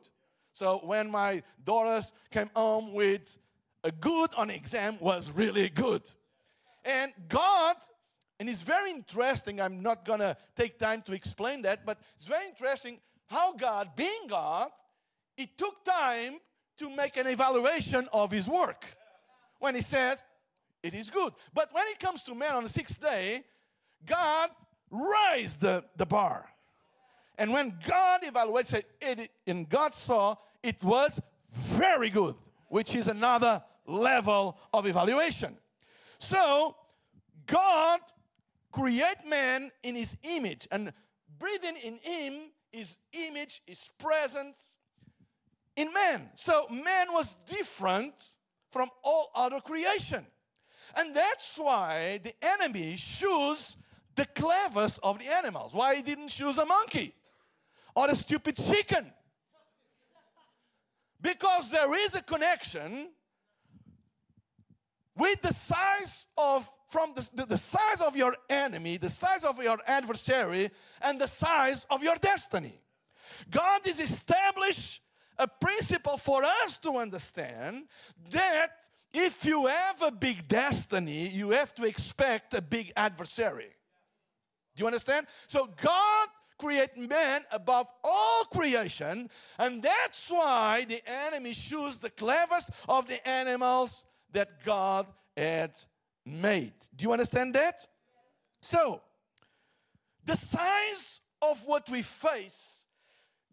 So 0.51 0.81
when 0.83 1.09
my 1.09 1.41
daughters 1.63 2.13
came 2.31 2.49
home 2.55 2.93
with 2.93 3.37
a 3.83 3.91
good 3.91 4.29
on 4.37 4.49
exam 4.49 4.97
was 4.99 5.31
really 5.31 5.69
good. 5.69 6.03
And 6.85 7.13
God, 7.27 7.75
and 8.39 8.49
it's 8.49 8.61
very 8.61 8.91
interesting, 8.91 9.61
I'm 9.61 9.81
not 9.81 10.05
gonna 10.05 10.35
take 10.55 10.77
time 10.77 11.01
to 11.03 11.13
explain 11.13 11.61
that, 11.63 11.85
but 11.85 11.97
it's 12.15 12.25
very 12.25 12.45
interesting 12.45 12.99
how 13.27 13.53
God, 13.53 13.89
being 13.95 14.27
God, 14.27 14.69
it 15.37 15.57
took 15.57 15.83
time 15.83 16.39
to 16.77 16.89
make 16.89 17.17
an 17.17 17.27
evaluation 17.27 18.07
of 18.13 18.31
his 18.31 18.47
work. 18.47 18.85
When 19.63 19.75
he 19.75 19.81
said, 19.81 20.17
it 20.83 20.93
is 20.93 21.09
good. 21.09 21.31
But 21.53 21.69
when 21.71 21.85
it 21.87 21.97
comes 21.97 22.23
to 22.23 22.35
man 22.35 22.51
on 22.51 22.63
the 22.63 22.69
sixth 22.69 23.01
day, 23.01 23.45
God 24.05 24.49
raised 24.91 25.61
the, 25.61 25.85
the 25.95 26.05
bar. 26.05 26.49
And 27.37 27.53
when 27.53 27.73
God 27.87 28.23
evaluates 28.23 28.73
it, 28.73 29.29
and 29.47 29.69
God 29.69 29.93
saw 29.93 30.35
it 30.61 30.83
was 30.83 31.21
very 31.49 32.09
good, 32.09 32.35
which 32.67 32.93
is 32.93 33.07
another 33.07 33.63
level 33.87 34.57
of 34.73 34.85
evaluation. 34.85 35.55
So, 36.17 36.75
God 37.45 38.01
create 38.73 39.25
man 39.25 39.71
in 39.83 39.95
his 39.95 40.17
image 40.23 40.67
and 40.73 40.91
breathing 41.39 41.75
in 41.85 41.95
him 42.01 42.33
his 42.73 42.97
image, 43.13 43.61
his 43.65 43.91
presence 43.97 44.77
in 45.77 45.93
man. 45.93 46.29
So 46.35 46.65
man 46.69 47.13
was 47.13 47.35
different 47.47 48.13
from 48.73 48.89
all 49.03 49.29
other 49.35 49.61
creation. 49.61 50.25
And 50.97 51.15
that's 51.15 51.59
why 51.59 52.19
the 52.23 52.33
enemy 52.41 52.95
chose 52.97 53.77
the 54.15 54.25
cleverest 54.25 54.99
of 55.03 55.19
the 55.19 55.31
animals. 55.31 55.75
Why 55.75 55.95
he 55.95 56.01
didn't 56.01 56.29
choose 56.29 56.57
a 56.57 56.65
monkey 56.65 57.13
or 57.95 58.09
a 58.09 58.15
stupid 58.15 58.57
chicken? 58.57 59.05
Because 61.21 61.71
there 61.71 61.93
is 62.03 62.15
a 62.15 62.23
connection 62.23 63.09
with 65.15 65.41
the 65.43 65.53
size 65.53 66.27
of 66.37 66.67
from 66.87 67.13
the, 67.15 67.45
the, 67.45 67.57
size 67.57 68.01
of 68.01 68.17
your 68.17 68.35
enemy 68.49 68.97
the 68.97 69.09
size 69.09 69.43
of 69.43 69.61
your 69.61 69.77
adversary 69.85 70.71
and 71.03 71.21
the 71.21 71.27
size 71.27 71.85
of 71.91 72.01
your 72.01 72.15
destiny 72.15 72.73
god 73.51 73.85
is 73.85 73.99
established 73.99 75.03
a 75.37 75.47
principle 75.47 76.17
for 76.17 76.43
us 76.43 76.77
to 76.77 76.97
understand 76.97 77.85
that 78.31 78.71
if 79.13 79.45
you 79.45 79.65
have 79.67 80.01
a 80.01 80.11
big 80.11 80.47
destiny 80.47 81.27
you 81.27 81.51
have 81.51 81.73
to 81.73 81.85
expect 81.85 82.53
a 82.53 82.61
big 82.61 82.91
adversary 82.95 83.69
do 84.75 84.81
you 84.81 84.87
understand 84.87 85.25
so 85.47 85.69
god 85.81 86.27
created 86.57 87.09
man 87.09 87.41
above 87.51 87.87
all 88.03 88.43
creation 88.45 89.29
and 89.59 89.81
that's 89.81 90.31
why 90.31 90.85
the 90.87 91.01
enemy 91.27 91.51
chooses 91.51 91.99
the 91.99 92.09
cleverest 92.11 92.69
of 92.87 93.07
the 93.07 93.27
animals 93.27 94.05
that 94.33 94.63
God 94.63 95.05
had 95.37 95.71
made. 96.25 96.73
Do 96.95 97.03
you 97.03 97.11
understand 97.11 97.53
that? 97.55 97.85
So, 98.61 99.01
the 100.25 100.35
size 100.35 101.21
of 101.41 101.61
what 101.65 101.89
we 101.89 102.01
face 102.01 102.85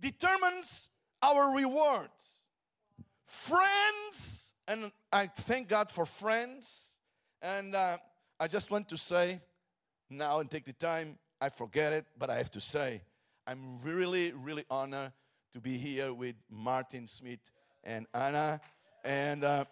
determines 0.01 0.91
our 1.23 1.55
rewards. 1.55 2.49
Friends, 3.27 4.55
and 4.67 4.91
I 5.13 5.27
thank 5.27 5.69
God 5.69 5.91
for 5.91 6.05
friends, 6.05 6.97
and 7.43 7.75
uh, 7.75 7.97
I 8.39 8.49
just 8.49 8.71
want 8.71 8.89
to 8.89 8.97
say 8.97 9.41
now 10.09 10.41
and 10.41 10.51
take 10.51 10.65
the 10.65 10.73
time, 10.73 11.19
I 11.41 11.49
forget 11.49 11.93
it, 11.93 12.05
but 12.19 12.31
I 12.31 12.37
have 12.37 12.51
to 12.53 12.61
say, 12.61 13.03
I'm 13.47 13.81
really, 13.83 14.33
really 14.33 14.65
honored 14.71 15.13
to 15.53 15.61
be 15.61 15.77
here 15.77 16.13
with 16.13 16.35
Martin 16.51 17.07
Smith 17.07 17.51
and 17.83 18.07
Anna. 18.15 18.61
And 19.05 19.45
uh, 19.45 19.65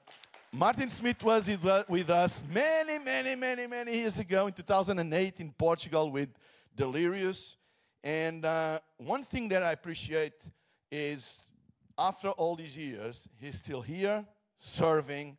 Martin 0.52 0.88
Smith 0.88 1.22
was 1.22 1.48
with 1.88 2.10
us 2.10 2.44
many, 2.52 2.98
many, 2.98 3.36
many, 3.36 3.66
many 3.66 3.98
years 3.98 4.18
ago 4.18 4.46
in 4.46 4.52
2008 4.52 5.40
in 5.40 5.52
Portugal 5.52 6.10
with 6.10 6.30
Delirious. 6.74 7.56
And 8.02 8.44
uh, 8.44 8.78
one 8.96 9.22
thing 9.22 9.48
that 9.50 9.62
I 9.62 9.72
appreciate 9.72 10.50
is 10.90 11.50
after 11.98 12.30
all 12.30 12.56
these 12.56 12.78
years, 12.78 13.28
he's 13.40 13.58
still 13.58 13.82
here, 13.82 14.24
serving, 14.56 15.36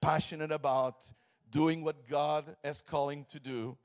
passionate 0.00 0.52
about 0.52 1.10
doing 1.50 1.82
what 1.82 2.08
God 2.08 2.56
is 2.64 2.82
calling 2.82 3.24
to 3.30 3.40
do. 3.40 3.76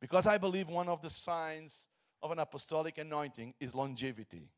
Because 0.00 0.26
I 0.26 0.38
believe 0.38 0.68
one 0.68 0.88
of 0.88 1.00
the 1.00 1.10
signs 1.10 1.88
of 2.22 2.30
an 2.30 2.38
apostolic 2.38 2.98
anointing 2.98 3.54
is 3.60 3.74
longevity. 3.74 4.48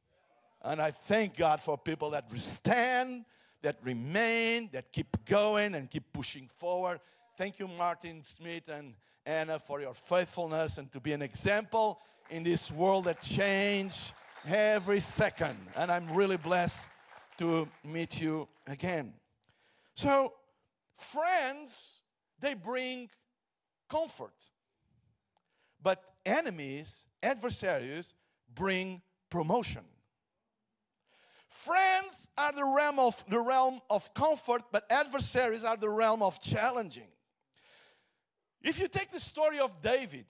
And 0.63 0.81
I 0.81 0.91
thank 0.91 1.37
God 1.37 1.61
for 1.61 1.77
people 1.77 2.11
that 2.11 2.31
stand 2.31 3.25
that 3.63 3.77
remain, 3.83 4.71
that 4.73 4.93
keep 4.93 5.25
going 5.25 5.75
and 5.75 5.91
keep 5.91 6.13
pushing 6.13 6.47
forward. 6.47 7.01
Thank 7.37 7.59
you, 7.59 7.69
Martin 7.69 8.23
Smith 8.23 8.69
and 8.69 8.95
Anna, 9.25 9.59
for 9.59 9.81
your 9.81 9.95
faithfulness 9.95 10.79
and 10.79 10.91
to 10.93 11.01
be 11.01 11.13
an 11.13 11.23
example 11.23 12.01
in 12.31 12.43
this 12.43 12.71
world 12.71 13.07
that 13.07 13.21
change 13.21 14.13
every 14.47 15.01
second. 15.01 15.57
And 15.77 15.91
I'm 15.91 16.13
really 16.15 16.37
blessed 16.37 16.89
to 17.39 17.69
meet 17.85 18.21
you 18.21 18.49
again. 18.67 19.13
So, 19.95 20.33
friends, 20.95 22.03
they 22.41 22.55
bring 22.55 23.09
comfort. 23.89 24.51
But 25.83 26.03
enemies, 26.25 27.07
adversaries, 27.23 28.15
bring 28.55 29.03
promotion. 29.31 29.83
Friends 31.49 32.29
are 32.37 32.53
the 32.53 32.65
realm 32.65 32.99
of 32.99 33.25
the 33.29 33.41
realm 33.41 33.81
of 33.89 34.13
comfort, 34.15 34.63
but 34.73 34.85
adversaries 34.91 35.65
are 35.65 35.77
the 35.77 35.89
realm 35.89 36.23
of 36.23 36.41
challenging. 36.41 37.09
If 38.63 38.81
you 38.81 38.89
take 38.89 39.11
the 39.11 39.21
story 39.21 39.59
of 39.59 39.81
David, 39.81 40.27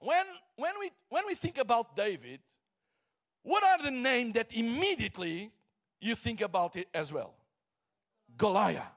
when, 0.00 0.26
when, 0.56 0.72
we, 0.80 0.90
when 1.08 1.22
we 1.26 1.34
think 1.34 1.58
about 1.58 1.96
David, 1.96 2.40
what 3.44 3.62
are 3.62 3.84
the 3.84 3.90
names 3.92 4.32
that 4.34 4.56
immediately 4.56 5.52
you 6.00 6.16
think 6.16 6.40
about 6.40 6.76
it 6.76 6.88
as 6.92 7.12
well? 7.12 7.34
Goliath. 8.36 8.92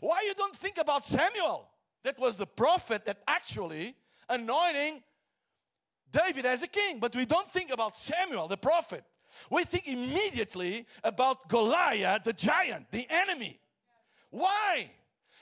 Why 0.00 0.24
you 0.26 0.34
don't 0.34 0.56
think 0.56 0.78
about 0.78 1.04
Samuel? 1.04 1.68
That 2.04 2.18
was 2.18 2.36
the 2.36 2.46
prophet 2.46 3.04
that 3.04 3.18
actually 3.28 3.94
anointing 4.30 5.02
David 6.10 6.46
as 6.46 6.62
a 6.62 6.68
king. 6.68 6.98
But 6.98 7.14
we 7.14 7.26
don't 7.26 7.46
think 7.46 7.70
about 7.70 7.94
Samuel, 7.94 8.48
the 8.48 8.56
prophet 8.56 9.04
we 9.50 9.64
think 9.64 9.88
immediately 9.88 10.86
about 11.04 11.48
Goliath, 11.48 12.24
the 12.24 12.32
giant, 12.32 12.90
the 12.90 13.06
enemy. 13.08 13.58
Why? 14.30 14.90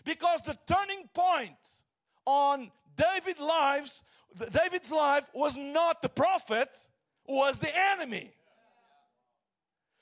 Because 0.04 0.42
the 0.42 0.56
turning 0.66 1.08
point 1.12 1.84
on 2.24 2.70
David's 2.96 3.40
lives, 3.40 4.04
David's 4.52 4.92
life 4.92 5.30
was 5.34 5.56
not 5.56 6.02
the 6.02 6.08
prophet, 6.08 6.88
was 7.26 7.58
the 7.58 7.70
enemy. 7.92 8.32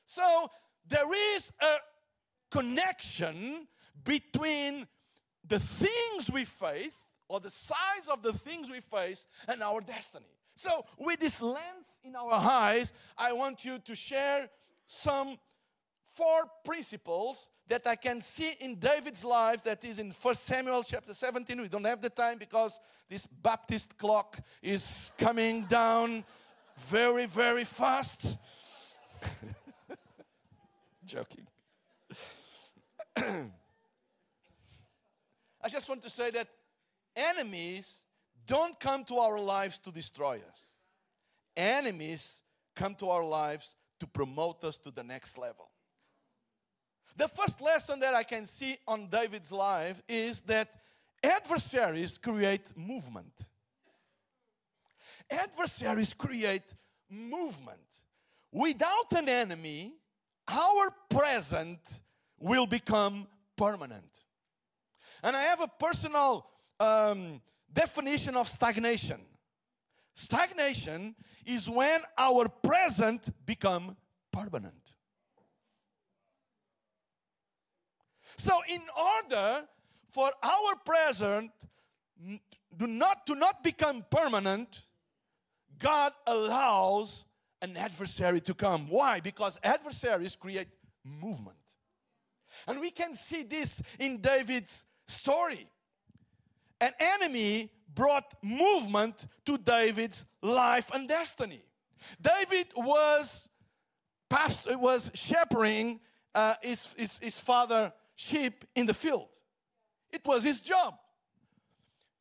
So 0.06 0.48
there 0.86 1.36
is 1.36 1.52
a 1.60 1.76
connection 2.50 3.66
between 4.04 4.86
the 5.46 5.58
things 5.58 6.30
we 6.30 6.44
face 6.44 7.08
or 7.28 7.40
the 7.40 7.50
size 7.50 8.08
of 8.12 8.22
the 8.22 8.32
things 8.32 8.70
we 8.70 8.80
face 8.80 9.26
and 9.48 9.62
our 9.62 9.80
destiny. 9.80 10.26
So, 10.56 10.84
with 10.98 11.18
this 11.18 11.42
lens 11.42 12.00
in 12.04 12.14
our 12.14 12.32
eyes, 12.32 12.92
I 13.18 13.32
want 13.32 13.64
you 13.64 13.78
to 13.78 13.96
share 13.96 14.48
some 14.86 15.36
four 16.04 16.44
principles 16.64 17.50
that 17.66 17.86
I 17.86 17.96
can 17.96 18.20
see 18.20 18.52
in 18.60 18.76
David's 18.76 19.24
life 19.24 19.64
that 19.64 19.84
is 19.84 19.98
in 19.98 20.12
First 20.12 20.44
Samuel 20.44 20.82
chapter 20.84 21.12
17. 21.12 21.60
We 21.60 21.68
don't 21.68 21.86
have 21.86 22.00
the 22.00 22.10
time 22.10 22.38
because 22.38 22.78
this 23.08 23.26
Baptist 23.26 23.98
clock 23.98 24.38
is 24.62 25.10
coming 25.18 25.62
down 25.62 26.24
very, 26.78 27.26
very 27.26 27.64
fast. 27.64 28.38
Joking. 31.14 31.46
I 35.62 35.68
just 35.68 35.88
want 35.88 36.02
to 36.02 36.10
say 36.10 36.32
that 36.32 36.48
enemies 37.14 38.04
don't 38.44 38.78
come 38.80 39.04
to 39.04 39.18
our 39.18 39.38
lives 39.38 39.78
to 39.80 39.92
destroy 39.92 40.40
us. 40.50 40.80
Enemies 41.56 42.42
come 42.74 42.96
to 42.96 43.10
our 43.10 43.24
lives 43.24 43.76
to 44.00 44.08
promote 44.08 44.64
us 44.64 44.76
to 44.78 44.90
the 44.90 45.04
next 45.04 45.38
level. 45.38 45.70
The 47.16 47.28
first 47.28 47.60
lesson 47.60 48.00
that 48.00 48.14
I 48.14 48.24
can 48.24 48.44
see 48.44 48.76
on 48.88 49.06
David's 49.06 49.52
life 49.52 50.02
is 50.08 50.40
that 50.42 50.76
adversaries 51.22 52.18
create 52.18 52.76
movement. 52.76 53.50
Adversaries 55.30 56.12
create 56.12 56.74
movement. 57.08 58.02
Without 58.50 59.12
an 59.16 59.28
enemy, 59.28 59.94
our 60.48 60.90
present 61.10 62.02
will 62.38 62.66
become 62.66 63.26
permanent. 63.56 64.24
And 65.22 65.36
I 65.36 65.42
have 65.42 65.60
a 65.60 65.70
personal 65.78 66.46
um, 66.80 67.40
definition 67.72 68.36
of 68.36 68.46
stagnation. 68.46 69.20
Stagnation 70.14 71.14
is 71.46 71.68
when 71.68 72.00
our 72.18 72.48
present 72.48 73.30
become 73.46 73.96
permanent. 74.32 74.94
So 78.36 78.52
in 78.68 78.82
order 78.96 79.66
for 80.08 80.30
our 80.42 80.76
present 80.84 81.50
do 82.76 82.86
not 82.86 83.26
to 83.26 83.34
not 83.34 83.62
become 83.62 84.04
permanent, 84.10 84.82
God 85.78 86.12
allows 86.26 87.24
an 87.64 87.76
adversary 87.76 88.40
to 88.42 88.54
come. 88.54 88.86
Why? 88.88 89.20
Because 89.20 89.58
adversaries 89.64 90.36
create 90.36 90.68
movement. 91.22 91.56
And 92.68 92.80
we 92.80 92.90
can 92.90 93.14
see 93.14 93.42
this 93.42 93.82
in 93.98 94.20
David's 94.20 94.86
story 95.06 95.68
an 96.80 96.92
enemy 96.98 97.70
brought 97.94 98.34
movement 98.42 99.26
to 99.46 99.56
David's 99.56 100.26
life 100.42 100.90
and 100.92 101.08
destiny. 101.08 101.62
David 102.20 102.66
was 102.76 103.48
past, 104.28 104.66
was 104.78 105.10
shepherding 105.14 106.00
uh, 106.34 106.54
his, 106.62 106.92
his, 106.94 107.18
his 107.18 107.40
father 107.40 107.92
sheep 108.16 108.64
in 108.74 108.84
the 108.84 108.92
field. 108.92 109.28
It 110.12 110.26
was 110.26 110.44
his 110.44 110.60
job. 110.60 110.94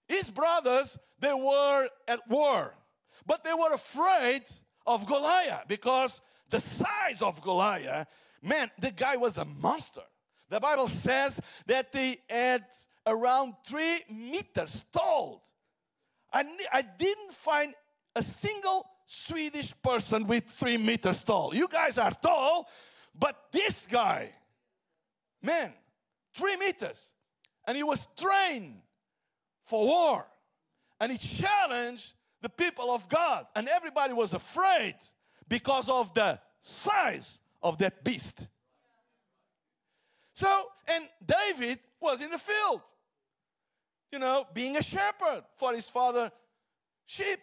His 0.07 0.29
brothers, 0.29 0.97
they 1.19 1.33
were 1.33 1.89
at 2.07 2.19
war, 2.29 2.77
but 3.25 3.43
they 3.43 3.53
were 3.53 3.73
afraid 3.73 4.43
of 4.85 5.07
Goliath 5.07 5.65
because 5.67 6.21
the 6.49 6.59
size 6.59 7.21
of 7.21 7.41
Goliath, 7.41 8.07
man, 8.41 8.69
the 8.79 8.91
guy 8.91 9.17
was 9.17 9.37
a 9.37 9.45
monster. 9.45 10.01
The 10.49 10.59
Bible 10.59 10.87
says 10.87 11.41
that 11.65 11.87
he 11.93 12.17
had 12.29 12.63
around 13.07 13.55
three 13.65 13.97
meters 14.09 14.85
tall. 14.93 15.43
I, 16.31 16.43
I 16.71 16.83
didn't 16.97 17.31
find 17.31 17.73
a 18.15 18.21
single 18.21 18.85
Swedish 19.05 19.73
person 19.81 20.27
with 20.27 20.45
three 20.45 20.77
meters 20.77 21.23
tall. 21.23 21.53
You 21.53 21.67
guys 21.67 21.97
are 21.97 22.11
tall, 22.11 22.67
but 23.17 23.35
this 23.51 23.85
guy, 23.85 24.29
man, 25.41 25.71
three 26.33 26.57
meters. 26.57 27.13
And 27.67 27.77
he 27.77 27.83
was 27.83 28.07
trained 28.17 28.81
for 29.61 29.85
war. 29.85 30.25
And 30.99 31.11
he 31.11 31.17
challenged 31.17 32.13
the 32.43 32.49
people 32.49 32.91
of 32.91 33.09
God. 33.09 33.45
And 33.55 33.67
everybody 33.67 34.13
was 34.13 34.33
afraid 34.33 34.95
because 35.47 35.89
of 35.89 36.13
the 36.13 36.39
size 36.59 37.39
of 37.63 37.79
that 37.79 38.03
beast. 38.03 38.49
So, 40.33 40.65
and 40.91 41.07
David 41.25 41.79
was 42.01 42.21
in 42.21 42.29
the 42.29 42.37
field, 42.37 42.81
you 44.11 44.19
know, 44.19 44.45
being 44.53 44.75
a 44.75 44.83
shepherd 44.83 45.43
for 45.55 45.73
his 45.73 45.89
father 45.89 46.31
sheep. 47.05 47.39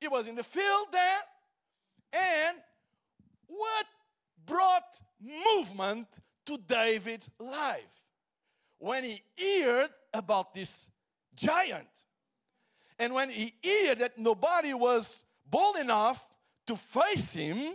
He 0.00 0.08
was 0.08 0.26
in 0.26 0.34
the 0.34 0.42
field 0.42 0.88
there. 0.90 1.20
And 2.12 2.58
what 3.46 3.86
brought 4.44 5.00
movement 5.20 6.20
to 6.46 6.58
David's 6.66 7.30
life? 7.38 8.02
When 8.78 9.04
he 9.04 9.22
heard 9.62 9.90
about 10.12 10.52
this 10.52 10.90
giant. 11.34 12.05
And 12.98 13.14
when 13.14 13.30
he 13.30 13.52
heard 13.64 13.98
that 13.98 14.18
nobody 14.18 14.74
was 14.74 15.24
bold 15.48 15.76
enough 15.76 16.34
to 16.66 16.76
face 16.76 17.34
him, 17.34 17.74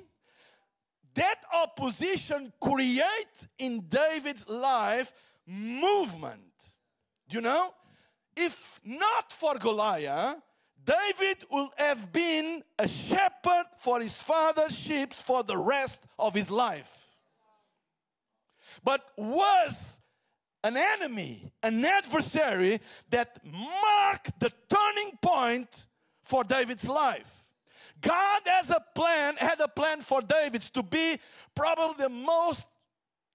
that 1.13 1.41
opposition 1.63 2.51
create 2.61 3.47
in 3.59 3.85
David's 3.87 4.47
life 4.49 5.11
movement. 5.45 6.77
Do 7.27 7.37
you 7.37 7.41
know, 7.41 7.73
if 8.35 8.79
not 8.83 9.31
for 9.31 9.55
Goliath, 9.57 10.41
David 10.83 11.43
would 11.51 11.69
have 11.77 12.11
been 12.11 12.63
a 12.79 12.87
shepherd 12.87 13.65
for 13.77 13.99
his 13.99 14.21
father's 14.21 14.77
sheep 14.77 15.13
for 15.13 15.43
the 15.43 15.57
rest 15.57 16.07
of 16.17 16.33
his 16.33 16.49
life. 16.49 17.21
But 18.83 19.01
was 19.15 20.01
an 20.63 20.77
enemy, 20.77 21.51
an 21.63 21.83
adversary 21.83 22.79
that 23.09 23.39
marked 23.45 24.39
the 24.39 24.51
turning 24.69 25.17
point 25.21 25.85
for 26.23 26.43
David's 26.43 26.87
life. 26.87 27.49
God 28.01 28.41
has 28.45 28.69
a 28.69 28.83
plan, 28.95 29.35
had 29.37 29.59
a 29.59 29.67
plan 29.67 30.01
for 30.01 30.21
David 30.21 30.61
to 30.61 30.83
be 30.83 31.17
probably 31.55 32.03
the 32.03 32.09
most, 32.09 32.67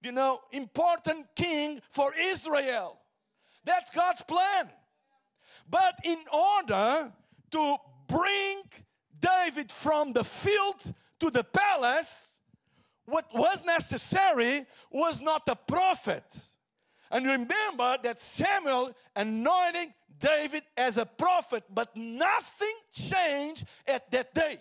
you 0.01 0.11
know, 0.11 0.39
important 0.51 1.25
king 1.35 1.81
for 1.89 2.11
Israel. 2.19 2.97
That's 3.63 3.89
God's 3.91 4.21
plan. 4.21 4.69
But 5.69 5.99
in 6.03 6.19
order 6.33 7.13
to 7.51 7.75
bring 8.07 8.61
David 9.19 9.71
from 9.71 10.13
the 10.13 10.23
field 10.23 10.93
to 11.19 11.29
the 11.29 11.43
palace, 11.43 12.39
what 13.05 13.25
was 13.33 13.65
necessary 13.65 14.65
was 14.91 15.21
not 15.21 15.47
a 15.47 15.55
prophet. 15.55 16.23
And 17.11 17.25
remember 17.25 17.97
that 18.03 18.19
Samuel 18.19 18.91
anointing 19.15 19.93
David 20.19 20.63
as 20.75 20.97
a 20.97 21.05
prophet, 21.05 21.63
but 21.73 21.95
nothing 21.95 22.73
changed 22.91 23.65
at 23.87 24.09
that 24.11 24.33
day. 24.33 24.57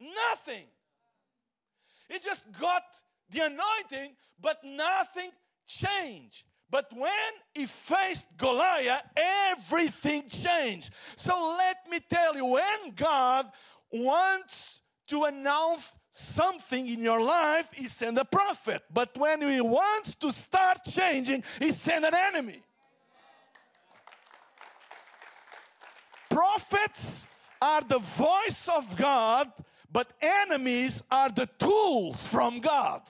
Nothing. 0.00 0.64
He 2.08 2.18
just 2.18 2.52
got 2.58 2.82
the 3.30 3.40
anointing, 3.40 4.14
but 4.40 4.58
nothing 4.64 5.30
changed. 5.66 6.44
But 6.70 6.86
when 6.92 7.10
he 7.54 7.64
faced 7.64 8.36
Goliath, 8.36 9.02
everything 9.16 10.28
changed. 10.28 10.92
So 11.16 11.56
let 11.56 11.76
me 11.90 11.98
tell 12.08 12.36
you, 12.36 12.44
when 12.46 12.94
God 12.94 13.46
wants 13.92 14.82
to 15.08 15.24
announce 15.24 15.95
something 16.16 16.88
in 16.88 17.02
your 17.02 17.20
life, 17.20 17.72
he 17.74 17.86
sent 17.88 18.18
a 18.18 18.24
prophet. 18.24 18.82
But 18.92 19.16
when 19.18 19.42
he 19.42 19.60
wants 19.60 20.14
to 20.16 20.32
start 20.32 20.78
changing, 20.84 21.44
he 21.58 21.72
sent 21.72 22.04
an 22.04 22.14
enemy. 22.14 22.62
Prophets 26.30 27.26
are 27.60 27.82
the 27.82 27.98
voice 27.98 28.68
of 28.74 28.96
God, 28.96 29.50
but 29.92 30.12
enemies 30.20 31.02
are 31.10 31.30
the 31.30 31.48
tools 31.58 32.26
from 32.26 32.60
God. 32.60 33.02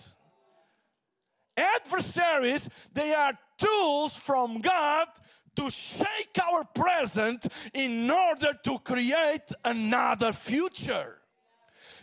Adversaries, 1.56 2.68
they 2.92 3.14
are 3.14 3.32
tools 3.56 4.16
from 4.16 4.60
God 4.60 5.06
to 5.56 5.70
shake 5.70 6.36
our 6.52 6.64
present 6.64 7.46
in 7.72 8.10
order 8.10 8.52
to 8.64 8.78
create 8.80 9.50
another 9.64 10.32
future. 10.32 11.15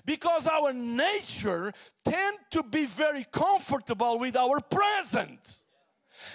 Because 0.06 0.48
our 0.48 0.74
nature 0.74 1.72
tend 2.04 2.38
to 2.52 2.64
be 2.64 2.86
very 2.86 3.26
comfortable 3.32 4.20
with 4.20 4.36
our 4.36 4.60
present. 4.60 5.64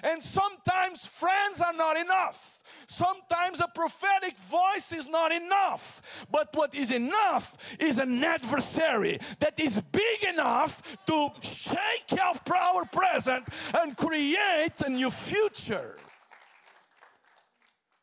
And 0.02 0.22
sometimes 0.22 1.06
friends 1.06 1.60
are 1.60 1.72
not 1.72 1.96
enough. 1.96 2.62
Sometimes 2.86 3.60
a 3.60 3.68
prophetic 3.74 4.38
voice 4.38 4.92
is 4.92 5.08
not 5.08 5.30
enough. 5.32 6.26
But 6.30 6.48
what 6.54 6.74
is 6.74 6.90
enough 6.90 7.76
is 7.78 7.98
an 7.98 8.22
adversary 8.24 9.18
that 9.40 9.60
is 9.60 9.80
big 9.80 10.24
enough 10.32 10.82
to 11.06 11.28
shake 11.42 12.18
our 12.20 12.34
our 12.58 12.84
present 12.86 13.44
and 13.78 13.96
create 13.96 14.72
a 14.84 14.88
new 14.88 15.10
future. 15.10 15.96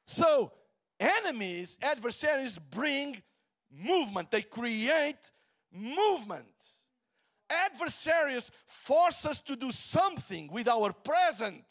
So, 0.06 0.52
enemies, 1.00 1.78
adversaries 1.82 2.60
bring 2.60 3.22
movement, 3.72 4.32
they 4.32 4.44
create 4.44 5.32
movement. 5.76 6.46
Adversaries 7.50 8.52
force 8.66 9.26
us 9.26 9.42
to 9.42 9.56
do 9.56 9.72
something 9.72 10.50
with 10.52 10.68
our 10.68 10.92
present 10.92 11.64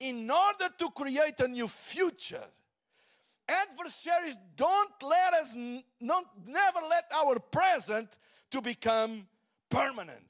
in 0.00 0.30
order 0.30 0.72
to 0.78 0.88
create 0.90 1.38
a 1.40 1.48
new 1.48 1.68
future. 1.68 2.44
Adversaries 3.48 4.36
don't 4.56 4.92
let 5.02 5.34
us, 5.34 5.56
not, 6.00 6.24
never 6.46 6.80
let 6.88 7.04
our 7.14 7.38
present 7.38 8.18
to 8.50 8.60
become 8.60 9.26
permanent. 9.70 10.22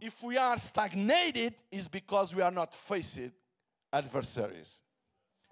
If 0.00 0.22
we 0.22 0.36
are 0.38 0.58
stagnated, 0.58 1.54
is 1.70 1.88
because 1.88 2.34
we 2.34 2.42
are 2.42 2.50
not 2.50 2.74
facing 2.74 3.32
adversaries. 3.92 4.82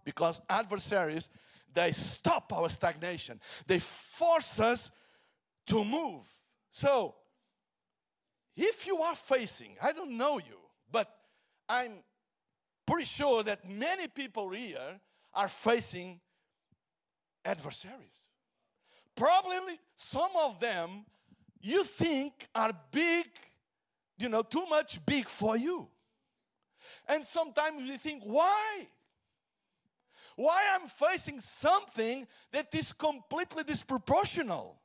Because 0.05 0.41
adversaries, 0.49 1.31
they 1.73 1.93
stop 1.93 2.53
our 2.53 2.69
stagnation. 2.69 3.39
They 3.67 3.79
force 3.79 4.59
us 4.59 4.91
to 5.67 5.85
move. 5.85 6.27
So, 6.79 7.17
if 8.57 8.87
you 8.87 8.99
are 8.99 9.17
facing, 9.17 9.75
I 9.83 9.91
don't 9.91 10.17
know 10.17 10.39
you, 10.39 10.61
but 10.93 11.09
I'm 11.69 11.91
pretty 12.87 13.05
sure 13.05 13.43
that 13.43 13.69
many 13.69 14.07
people 14.07 14.51
here 14.51 15.01
are 15.35 15.49
facing 15.49 16.21
adversaries. 17.45 18.29
Probably 19.17 19.77
some 19.97 20.31
of 20.45 20.61
them 20.61 21.05
you 21.61 21.83
think 21.83 22.47
are 22.55 22.71
big, 22.93 23.27
you 24.17 24.29
know, 24.29 24.43
too 24.43 24.65
much 24.71 25.05
big 25.05 25.29
for 25.29 25.57
you. 25.57 25.89
And 27.09 27.25
sometimes 27.25 27.89
you 27.89 27.97
think, 27.97 28.23
why? 28.25 28.87
Why 30.37 30.61
I'm 30.77 30.87
facing 30.87 31.41
something 31.41 32.25
that 32.53 32.73
is 32.73 32.93
completely 32.93 33.65
disproportional? 33.65 34.77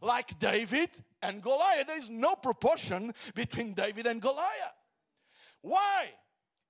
Like 0.00 0.38
David 0.38 0.90
and 1.22 1.42
Goliath. 1.42 1.86
There 1.86 1.98
is 1.98 2.10
no 2.10 2.34
proportion 2.34 3.12
between 3.34 3.74
David 3.74 4.06
and 4.06 4.20
Goliath. 4.20 4.76
Why? 5.60 6.08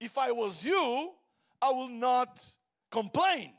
If 0.00 0.18
I 0.18 0.32
was 0.32 0.64
you, 0.64 1.12
I 1.60 1.70
will 1.70 1.88
not 1.88 2.44
complain 2.90 3.52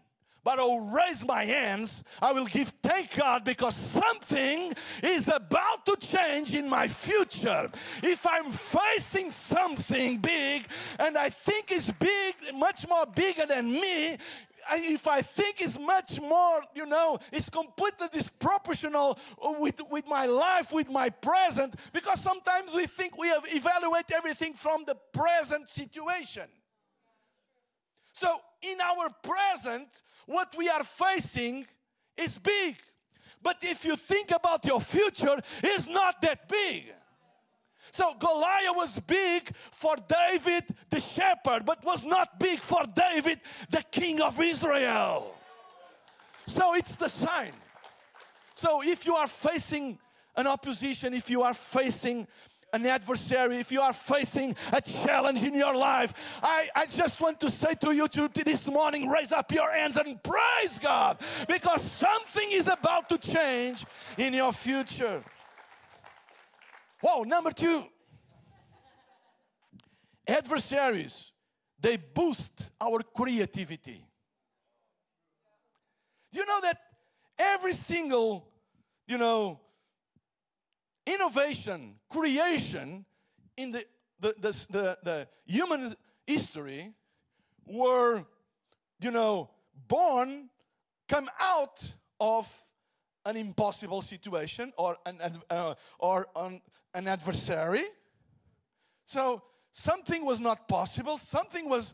but 0.43 0.59
I'll 0.59 0.91
raise 0.91 1.25
my 1.25 1.43
hands. 1.43 2.03
I 2.21 2.33
will 2.33 2.45
give 2.45 2.67
thank 2.67 3.15
God 3.15 3.45
because 3.45 3.75
something 3.75 4.73
is 5.01 5.29
about 5.29 5.85
to 5.85 5.95
change 5.99 6.53
in 6.53 6.69
my 6.69 6.87
future. 6.87 7.69
If 8.03 8.25
I'm 8.27 8.51
facing 8.51 9.31
something 9.31 10.17
big 10.17 10.65
and 10.99 11.17
I 11.17 11.29
think 11.29 11.71
it's 11.71 11.91
big, 11.91 12.35
much 12.55 12.87
more 12.87 13.05
bigger 13.05 13.45
than 13.45 13.71
me, 13.71 14.17
if 14.71 15.07
I 15.07 15.21
think 15.21 15.61
it's 15.61 15.79
much 15.79 16.19
more, 16.21 16.61
you 16.75 16.85
know, 16.85 17.19
it's 17.31 17.49
completely 17.49 18.07
disproportional 18.07 19.17
with, 19.59 19.81
with 19.89 20.07
my 20.07 20.25
life, 20.25 20.73
with 20.73 20.89
my 20.89 21.09
present, 21.09 21.75
because 21.93 22.21
sometimes 22.21 22.73
we 22.75 22.85
think 22.85 23.17
we 23.17 23.27
have 23.29 23.43
evaluate 23.47 24.11
everything 24.15 24.53
from 24.53 24.83
the 24.85 24.95
present 25.13 25.69
situation. 25.69 26.43
So 28.13 28.27
in 28.61 28.77
our 28.79 29.09
present, 29.21 30.03
what 30.25 30.55
we 30.57 30.69
are 30.69 30.83
facing 30.83 31.65
is 32.17 32.37
big. 32.37 32.77
But 33.41 33.57
if 33.61 33.83
you 33.83 33.95
think 33.95 34.31
about 34.31 34.65
your 34.65 34.79
future, 34.79 35.39
it's 35.61 35.87
not 35.87 36.21
that 36.21 36.47
big. 36.47 36.93
So 37.93 38.11
Goliath 38.15 38.75
was 38.75 38.99
big 39.01 39.47
for 39.53 39.95
David 40.07 40.63
the 40.89 40.99
shepherd, 40.99 41.63
but 41.63 41.85
was 41.85 42.03
not 42.03 42.39
big 42.39 42.57
for 42.57 42.81
David 42.95 43.39
the 43.69 43.83
king 43.91 44.19
of 44.19 44.41
Israel. 44.41 45.35
So 46.47 46.73
it's 46.73 46.95
the 46.95 47.07
sign. 47.07 47.51
So 48.55 48.81
if 48.81 49.05
you 49.05 49.13
are 49.13 49.27
facing 49.27 49.99
an 50.35 50.47
opposition, 50.47 51.13
if 51.13 51.29
you 51.29 51.43
are 51.43 51.53
facing 51.53 52.25
an 52.73 52.83
adversary, 52.87 53.57
if 53.57 53.71
you 53.71 53.81
are 53.81 53.93
facing 53.93 54.55
a 54.73 54.81
challenge 54.81 55.43
in 55.43 55.53
your 55.53 55.75
life, 55.75 56.39
I, 56.41 56.69
I 56.75 56.85
just 56.87 57.21
want 57.21 57.39
to 57.41 57.51
say 57.51 57.75
to 57.81 57.93
you 57.93 58.07
to, 58.07 58.27
to 58.27 58.43
this 58.43 58.67
morning 58.71 59.07
raise 59.07 59.31
up 59.31 59.51
your 59.51 59.71
hands 59.71 59.97
and 59.97 60.21
praise 60.23 60.79
God 60.79 61.19
because 61.47 61.83
something 61.83 62.51
is 62.51 62.67
about 62.67 63.07
to 63.09 63.19
change 63.19 63.85
in 64.17 64.33
your 64.33 64.51
future. 64.51 65.21
Whoa, 67.03 67.23
number 67.23 67.51
two 67.51 67.83
adversaries, 70.25 71.33
they 71.77 71.97
boost 71.97 72.71
our 72.79 73.01
creativity. 73.13 74.07
You 76.31 76.45
know 76.45 76.59
that 76.61 76.77
every 77.37 77.73
single, 77.73 78.47
you 79.05 79.17
know, 79.17 79.59
innovation, 81.05 81.95
creation 82.09 83.03
in 83.57 83.71
the, 83.71 83.83
the, 84.21 84.33
the, 84.39 84.67
the, 84.69 84.97
the 85.03 85.27
human 85.45 85.93
history 86.25 86.93
were, 87.65 88.23
you 89.01 89.11
know, 89.11 89.49
born, 89.89 90.49
come 91.09 91.29
out 91.41 91.95
of 92.21 92.49
an 93.25 93.35
impossible 93.35 94.01
situation 94.01 94.71
or 94.77 94.95
an, 95.05 95.17
uh, 95.49 95.73
or 95.99 96.27
an, 96.37 96.61
an 96.93 97.07
adversary. 97.07 97.83
So 99.05 99.41
something 99.71 100.25
was 100.25 100.39
not 100.39 100.67
possible, 100.67 101.17
something 101.17 101.69
was 101.69 101.93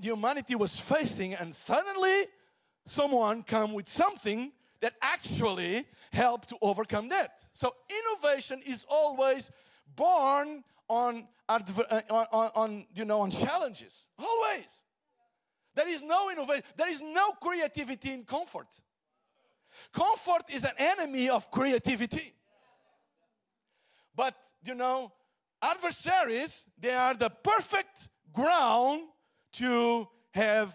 humanity 0.00 0.54
was 0.54 0.78
facing, 0.80 1.34
and 1.34 1.54
suddenly 1.54 2.24
someone 2.86 3.42
come 3.42 3.74
with 3.74 3.88
something 3.88 4.52
that 4.80 4.94
actually 5.02 5.84
help 6.12 6.46
to 6.46 6.56
overcome 6.62 7.08
that. 7.08 7.44
So 7.52 7.72
innovation 7.90 8.60
is 8.66 8.86
always 8.88 9.50
born 9.96 10.64
on, 10.88 11.26
uh, 11.48 11.60
on, 12.10 12.26
on, 12.32 12.50
on, 12.54 12.86
you 12.94 13.04
know 13.04 13.20
on 13.20 13.30
challenges. 13.30 14.08
Always. 14.18 14.84
There 15.74 15.88
is 15.88 16.02
no 16.02 16.30
innovation. 16.30 16.62
There 16.76 16.90
is 16.90 17.02
no 17.02 17.32
creativity 17.40 18.12
in 18.12 18.24
comfort. 18.24 18.66
Comfort 19.92 20.50
is 20.50 20.64
an 20.64 20.72
enemy 20.78 21.28
of 21.28 21.50
creativity. 21.50 22.32
But 24.18 24.34
you 24.64 24.74
know, 24.74 25.12
adversaries, 25.62 26.68
they 26.76 26.92
are 26.92 27.14
the 27.14 27.30
perfect 27.30 28.08
ground 28.32 29.02
to 29.52 30.08
have 30.32 30.74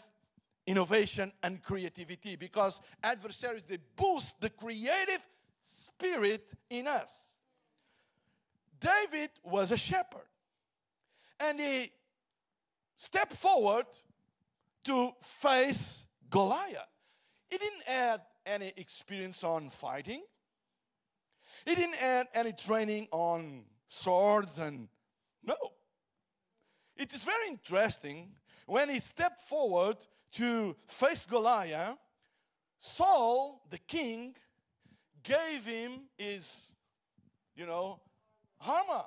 innovation 0.66 1.30
and 1.44 1.62
creativity 1.62 2.38
because 2.38 2.82
adversaries 3.04 3.66
they 3.66 3.80
boost 3.98 4.40
the 4.40 4.50
creative 4.50 5.26
spirit 5.62 6.54
in 6.70 6.88
us. 6.88 7.36
David 8.80 9.30
was 9.44 9.72
a 9.72 9.78
shepherd 9.78 10.30
and 11.44 11.60
he 11.60 11.92
stepped 12.96 13.34
forward 13.34 13.88
to 14.86 15.12
face 15.20 16.06
goliath. 16.30 16.88
He 17.50 17.58
didn't 17.58 17.84
have 17.88 18.22
any 18.46 18.72
experience 18.78 19.44
on 19.44 19.68
fighting 19.68 20.22
he 21.66 21.76
didn't 21.76 22.02
add 22.02 22.28
any 22.34 22.54
training 22.54 23.08
on 23.12 23.64
swords 23.88 24.60
and 24.60 24.88
no 25.44 25.56
it 26.96 27.14
is 27.14 27.24
very 27.24 27.50
interesting 27.50 28.32
when 28.66 28.90
he 28.90 29.00
stepped 29.00 29.42
forward 29.42 29.98
to 30.34 30.76
face 30.88 31.26
Goliath, 31.26 31.98
Saul, 32.80 33.62
the 33.70 33.78
king, 33.78 34.36
gave 35.24 35.66
him 35.66 35.92
his, 36.18 36.76
you 37.56 37.66
know, 37.66 38.00
armor. 38.68 39.04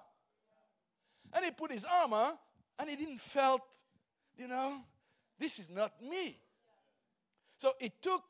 And 1.33 1.45
he 1.45 1.51
put 1.51 1.71
his 1.71 1.85
armor 1.85 2.33
and 2.79 2.89
he 2.89 2.97
didn't 2.97 3.21
felt, 3.21 3.75
you 4.37 4.49
know, 4.49 4.79
this 5.39 5.59
is 5.59 5.71
not 5.71 5.93
me. 6.03 6.37
So 7.59 7.73
he 7.81 7.91
took 8.01 8.23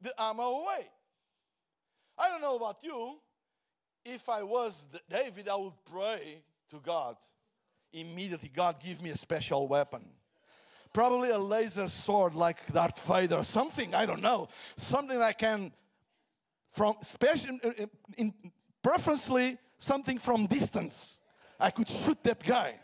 the 0.00 0.12
armor 0.18 0.44
away. 0.44 0.88
I 2.18 2.28
don't 2.28 2.40
know 2.40 2.56
about 2.56 2.78
you. 2.82 3.18
If 4.04 4.28
I 4.28 4.42
was 4.42 4.86
David, 5.08 5.48
I 5.48 5.56
would 5.56 5.72
pray 5.90 6.42
to 6.70 6.78
God 6.78 7.16
immediately. 7.92 8.50
God, 8.54 8.76
give 8.84 9.02
me 9.02 9.10
a 9.10 9.16
special 9.16 9.66
weapon 9.66 10.02
probably 10.94 11.30
a 11.30 11.38
laser 11.38 11.88
sword 11.88 12.34
like 12.34 12.64
Darth 12.72 13.06
Vader, 13.06 13.42
something, 13.42 13.94
I 13.94 14.06
don't 14.06 14.22
know, 14.22 14.48
something 14.76 15.20
I 15.20 15.32
can, 15.32 15.72
from 16.70 16.94
special, 17.02 17.58
in, 18.16 18.32
preferably 18.82 19.58
something 19.76 20.18
from 20.18 20.46
distance. 20.46 21.18
I 21.60 21.70
could 21.70 21.88
shoot 21.88 22.22
that 22.22 22.42
guy. 22.42 22.76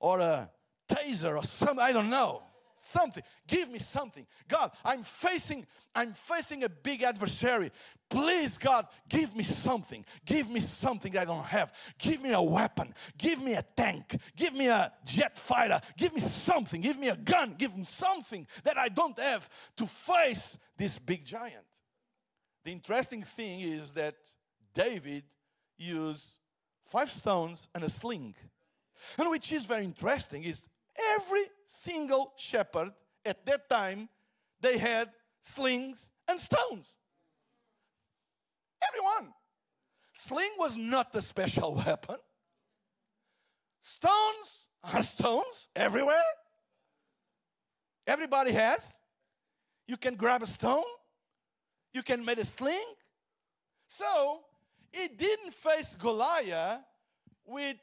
Or 0.00 0.20
a 0.20 0.50
taser 0.88 1.36
or 1.36 1.44
something, 1.44 1.78
I 1.78 1.92
don't 1.92 2.10
know 2.10 2.42
something. 2.80 3.22
Give 3.46 3.70
me 3.70 3.78
something. 3.78 4.26
God 4.48 4.70
i'm 4.84 5.02
facing 5.02 5.66
i'm 5.94 6.12
facing 6.12 6.64
a 6.64 6.68
big 6.68 7.02
adversary. 7.02 7.70
Please 8.08 8.58
god 8.58 8.86
give 9.08 9.36
me 9.36 9.42
something. 9.42 10.04
Give 10.24 10.50
me 10.50 10.60
something 10.60 11.16
i 11.16 11.24
don't 11.24 11.44
have. 11.44 11.72
Give 11.98 12.22
me 12.22 12.32
a 12.32 12.42
weapon. 12.42 12.94
Give 13.18 13.42
me 13.42 13.54
a 13.54 13.62
tank. 13.76 14.16
Give 14.36 14.54
me 14.54 14.68
a 14.68 14.92
jet 15.04 15.38
fighter. 15.38 15.80
Give 15.96 16.14
me 16.14 16.20
something. 16.20 16.80
Give 16.80 16.98
me 16.98 17.08
a 17.08 17.16
gun. 17.16 17.54
Give 17.58 17.76
me 17.76 17.84
something 17.84 18.46
that 18.64 18.78
i 18.78 18.88
don't 18.88 19.18
have 19.18 19.48
to 19.76 19.86
face 19.86 20.58
this 20.76 20.98
big 20.98 21.24
giant. 21.24 21.66
The 22.64 22.72
interesting 22.72 23.22
thing 23.22 23.60
is 23.60 23.92
that 23.94 24.14
david 24.74 25.24
used 25.78 26.40
five 26.82 27.10
stones 27.10 27.68
and 27.74 27.84
a 27.84 27.90
sling. 27.90 28.34
And 29.18 29.30
which 29.30 29.52
is 29.52 29.64
very 29.64 29.84
interesting 29.84 30.44
is 30.44 30.68
Every 31.14 31.44
single 31.70 32.32
shepherd 32.36 32.92
at 33.24 33.46
that 33.46 33.68
time, 33.68 34.08
they 34.60 34.76
had 34.76 35.08
slings 35.40 36.10
and 36.28 36.40
stones. 36.40 36.96
Everyone. 38.88 39.32
Sling 40.12 40.50
was 40.58 40.76
not 40.76 41.14
a 41.14 41.22
special 41.22 41.74
weapon. 41.86 42.16
Stones 43.80 44.68
are 44.92 45.02
stones 45.02 45.68
everywhere. 45.76 46.30
Everybody 48.04 48.50
has. 48.50 48.98
You 49.86 49.96
can 49.96 50.16
grab 50.16 50.42
a 50.42 50.46
stone, 50.46 50.90
you 51.94 52.02
can 52.02 52.24
make 52.24 52.38
a 52.38 52.44
sling. 52.44 52.94
So, 53.86 54.40
it 54.92 55.16
didn't 55.16 55.52
face 55.52 55.94
Goliath 55.94 56.80
with 57.44 57.76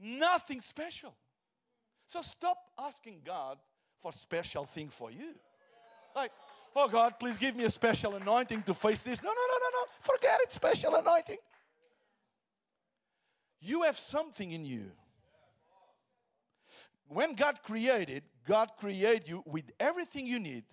nothing 0.00 0.60
special. 0.60 1.16
So 2.06 2.22
stop 2.22 2.56
asking 2.78 3.22
God 3.24 3.58
for 3.98 4.12
special 4.12 4.64
thing 4.64 4.88
for 4.88 5.10
you. 5.10 5.34
Like, 6.14 6.30
oh 6.74 6.88
God, 6.88 7.14
please 7.18 7.36
give 7.36 7.56
me 7.56 7.64
a 7.64 7.70
special 7.70 8.14
anointing 8.14 8.62
to 8.62 8.74
face 8.74 9.02
this. 9.02 9.22
No, 9.22 9.28
no, 9.28 9.34
no, 9.34 9.58
no, 9.60 9.68
no. 9.72 9.86
Forget 9.98 10.38
it, 10.42 10.52
special 10.52 10.94
anointing. 10.94 11.38
You 13.60 13.82
have 13.82 13.96
something 13.96 14.52
in 14.52 14.64
you. 14.64 14.84
When 17.08 17.34
God 17.34 17.62
created, 17.62 18.22
God 18.46 18.70
created 18.78 19.28
you 19.28 19.42
with 19.46 19.70
everything 19.80 20.26
you 20.26 20.38
need 20.38 20.64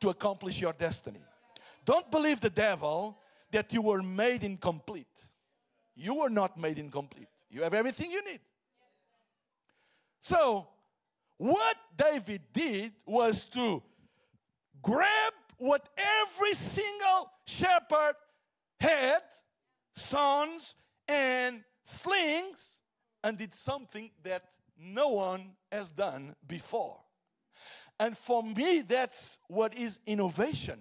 to 0.00 0.10
accomplish 0.10 0.60
your 0.60 0.72
destiny. 0.72 1.20
Don't 1.84 2.10
believe 2.10 2.40
the 2.40 2.50
devil 2.50 3.18
that 3.50 3.72
you 3.72 3.82
were 3.82 4.02
made 4.02 4.44
incomplete. 4.44 5.24
You 5.94 6.14
were 6.14 6.30
not 6.30 6.58
made 6.58 6.78
incomplete. 6.78 7.28
You 7.50 7.62
have 7.62 7.74
everything 7.74 8.10
you 8.10 8.24
need. 8.24 8.40
So, 10.20 10.66
what 11.36 11.76
David 11.96 12.42
did 12.52 12.92
was 13.06 13.46
to 13.46 13.82
grab 14.82 15.32
what 15.58 15.88
every 15.96 16.54
single 16.54 17.30
shepherd 17.46 18.14
had 18.80 19.22
sons 19.94 20.74
and 21.08 21.62
slings 21.84 22.80
and 23.22 23.38
did 23.38 23.52
something 23.52 24.10
that 24.22 24.42
no 24.78 25.08
one 25.08 25.52
has 25.70 25.90
done 25.90 26.34
before. 26.46 26.98
And 27.98 28.16
for 28.16 28.42
me, 28.42 28.80
that's 28.80 29.38
what 29.48 29.78
is 29.78 30.00
innovation. 30.06 30.78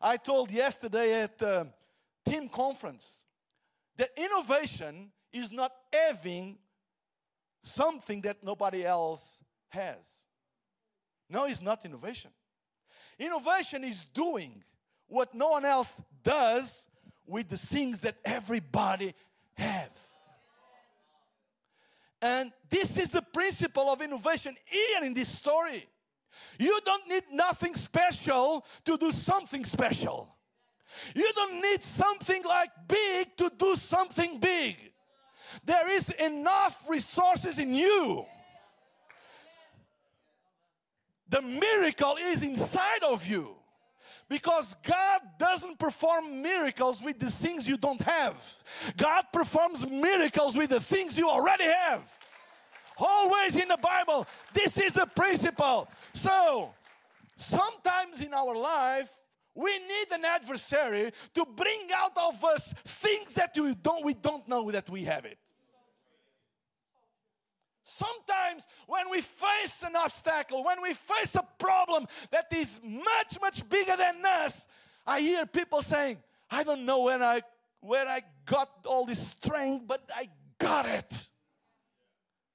I 0.00 0.16
told 0.16 0.50
yesterday 0.50 1.22
at 1.22 1.38
the 1.38 1.68
team 2.26 2.48
conference 2.48 3.24
that 3.96 4.10
innovation 4.16 5.12
is 5.32 5.52
not 5.52 5.72
having 5.92 6.58
something 7.64 8.20
that 8.22 8.42
nobody 8.44 8.84
else 8.84 9.42
has. 9.68 10.26
No, 11.28 11.46
it's 11.46 11.62
not 11.62 11.84
innovation. 11.84 12.30
Innovation 13.18 13.84
is 13.84 14.04
doing 14.04 14.62
what 15.06 15.34
no 15.34 15.50
one 15.50 15.64
else 15.64 16.02
does 16.22 16.88
with 17.26 17.48
the 17.48 17.56
things 17.56 18.00
that 18.00 18.16
everybody 18.24 19.14
has. 19.54 20.10
And 22.20 22.52
this 22.70 22.96
is 22.96 23.10
the 23.10 23.22
principle 23.22 23.88
of 23.90 24.00
innovation 24.00 24.54
here 24.66 25.04
in 25.04 25.14
this 25.14 25.28
story. 25.28 25.86
You 26.58 26.78
don't 26.84 27.08
need 27.08 27.24
nothing 27.32 27.74
special 27.74 28.64
to 28.84 28.96
do 28.96 29.10
something 29.10 29.64
special. 29.64 30.34
You 31.14 31.30
don't 31.34 31.60
need 31.60 31.82
something 31.82 32.42
like 32.44 32.70
big 32.88 33.36
to 33.36 33.50
do 33.58 33.74
something 33.76 34.38
big. 34.38 34.76
There 35.64 35.90
is 35.90 36.10
enough 36.10 36.88
resources 36.88 37.58
in 37.58 37.74
you. 37.74 38.26
The 41.28 41.42
miracle 41.42 42.16
is 42.20 42.42
inside 42.42 43.02
of 43.02 43.26
you. 43.26 43.50
Because 44.28 44.74
God 44.86 45.20
doesn't 45.38 45.78
perform 45.78 46.42
miracles 46.42 47.02
with 47.02 47.18
the 47.18 47.30
things 47.30 47.68
you 47.68 47.76
don't 47.76 48.00
have. 48.02 48.42
God 48.96 49.24
performs 49.32 49.86
miracles 49.86 50.56
with 50.56 50.70
the 50.70 50.80
things 50.80 51.18
you 51.18 51.28
already 51.28 51.64
have. 51.64 52.10
Always 52.96 53.56
in 53.56 53.68
the 53.68 53.76
Bible, 53.76 54.26
this 54.52 54.78
is 54.78 54.96
a 54.96 55.06
principle. 55.06 55.88
So, 56.12 56.72
sometimes 57.36 58.22
in 58.22 58.32
our 58.32 58.56
life, 58.56 59.10
we 59.54 59.70
need 59.72 60.06
an 60.12 60.24
adversary 60.24 61.12
to 61.34 61.46
bring 61.54 61.88
out 61.96 62.16
of 62.28 62.44
us 62.44 62.72
things 62.72 63.34
that 63.34 63.54
we 63.56 63.74
don't, 63.74 64.04
we 64.04 64.14
don't 64.14 64.46
know 64.48 64.70
that 64.70 64.88
we 64.88 65.04
have 65.04 65.24
it. 65.24 65.38
Sometimes, 67.86 68.66
when 68.86 69.10
we 69.10 69.20
face 69.20 69.82
an 69.82 69.94
obstacle, 69.94 70.64
when 70.64 70.80
we 70.80 70.94
face 70.94 71.34
a 71.34 71.46
problem 71.58 72.06
that 72.30 72.46
is 72.50 72.80
much, 72.82 73.38
much 73.42 73.68
bigger 73.68 73.94
than 73.96 74.16
us, 74.24 74.68
I 75.06 75.20
hear 75.20 75.44
people 75.44 75.82
saying, 75.82 76.16
I 76.50 76.64
don't 76.64 76.86
know 76.86 77.04
when 77.04 77.22
I, 77.22 77.42
where 77.80 78.06
I 78.06 78.22
got 78.46 78.70
all 78.86 79.04
this 79.04 79.28
strength, 79.28 79.86
but 79.86 80.00
I 80.16 80.30
got 80.56 80.86
it. 80.86 81.28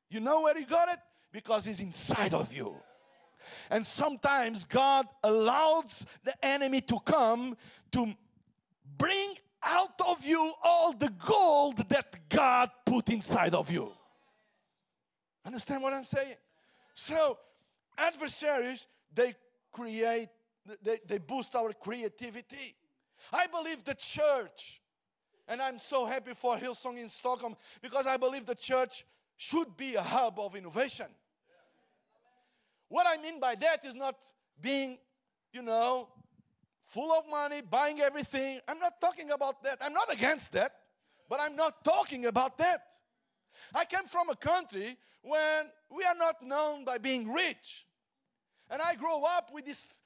You 0.10 0.20
know 0.20 0.42
where 0.42 0.58
you 0.58 0.66
got 0.66 0.90
it? 0.90 0.98
Because 1.32 1.68
it's 1.68 1.80
inside 1.80 2.34
of 2.34 2.52
you. 2.52 2.76
And 3.70 3.86
sometimes 3.86 4.64
God 4.64 5.06
allows 5.24 6.08
the 6.24 6.34
enemy 6.44 6.82
to 6.82 7.00
come 7.06 7.56
to 7.92 8.16
bring 8.98 9.36
out 9.64 10.02
of 10.10 10.26
you 10.26 10.52
all 10.64 10.94
the 10.94 11.14
gold 11.24 11.78
that 11.90 12.20
God 12.30 12.72
put 12.84 13.10
inside 13.10 13.54
of 13.54 13.72
you. 13.72 13.92
Understand 15.46 15.84
what 15.84 15.94
I'm 15.94 16.06
saying? 16.06 16.36
So, 16.94 17.38
adversaries, 17.98 18.88
they 19.14 19.34
create, 19.72 20.30
they, 20.84 20.98
they 21.08 21.18
boost 21.18 21.56
our 21.56 21.72
creativity. 21.74 22.76
I 23.34 23.48
believe 23.48 23.84
the 23.84 23.96
church, 23.96 24.82
and 25.48 25.62
I'm 25.62 25.80
so 25.80 26.06
happy 26.06 26.34
for 26.34 26.58
Hillsong 26.58 26.98
in 26.98 27.10
Stockholm 27.10 27.56
because 27.82 28.08
I 28.08 28.18
believe 28.18 28.46
the 28.46 28.56
church 28.56 29.06
should 29.38 29.76
be 29.78 29.96
a 29.96 30.02
hub 30.02 30.40
of 30.40 30.56
innovation. 30.56 31.08
What 32.90 33.06
I 33.08 33.22
mean 33.22 33.40
by 33.40 33.56
that 33.56 33.86
is 33.86 33.96
not 33.96 34.16
being, 34.62 34.98
you 35.54 35.62
know, 35.62 36.10
full 36.82 37.12
of 37.12 37.30
money, 37.30 37.62
buying 37.62 38.02
everything. 38.02 38.60
I'm 38.68 38.80
not 38.80 39.00
talking 39.00 39.32
about 39.32 39.64
that. 39.64 39.78
I'm 39.82 39.94
not 39.94 40.12
against 40.12 40.54
that, 40.54 40.72
but 41.30 41.40
I'm 41.40 41.56
not 41.56 41.84
talking 41.84 42.26
about 42.26 42.58
that. 42.58 42.82
I 43.76 43.86
came 43.86 44.06
from 44.06 44.30
a 44.30 44.36
country 44.36 44.98
when 45.22 45.66
we 45.90 46.04
are 46.04 46.16
not 46.16 46.42
known 46.42 46.86
by 46.86 46.98
being 46.98 47.32
rich. 47.32 47.86
And 48.70 48.82
I 48.82 48.96
grew 48.96 49.24
up 49.38 49.50
with 49.54 49.66
this 49.66 50.02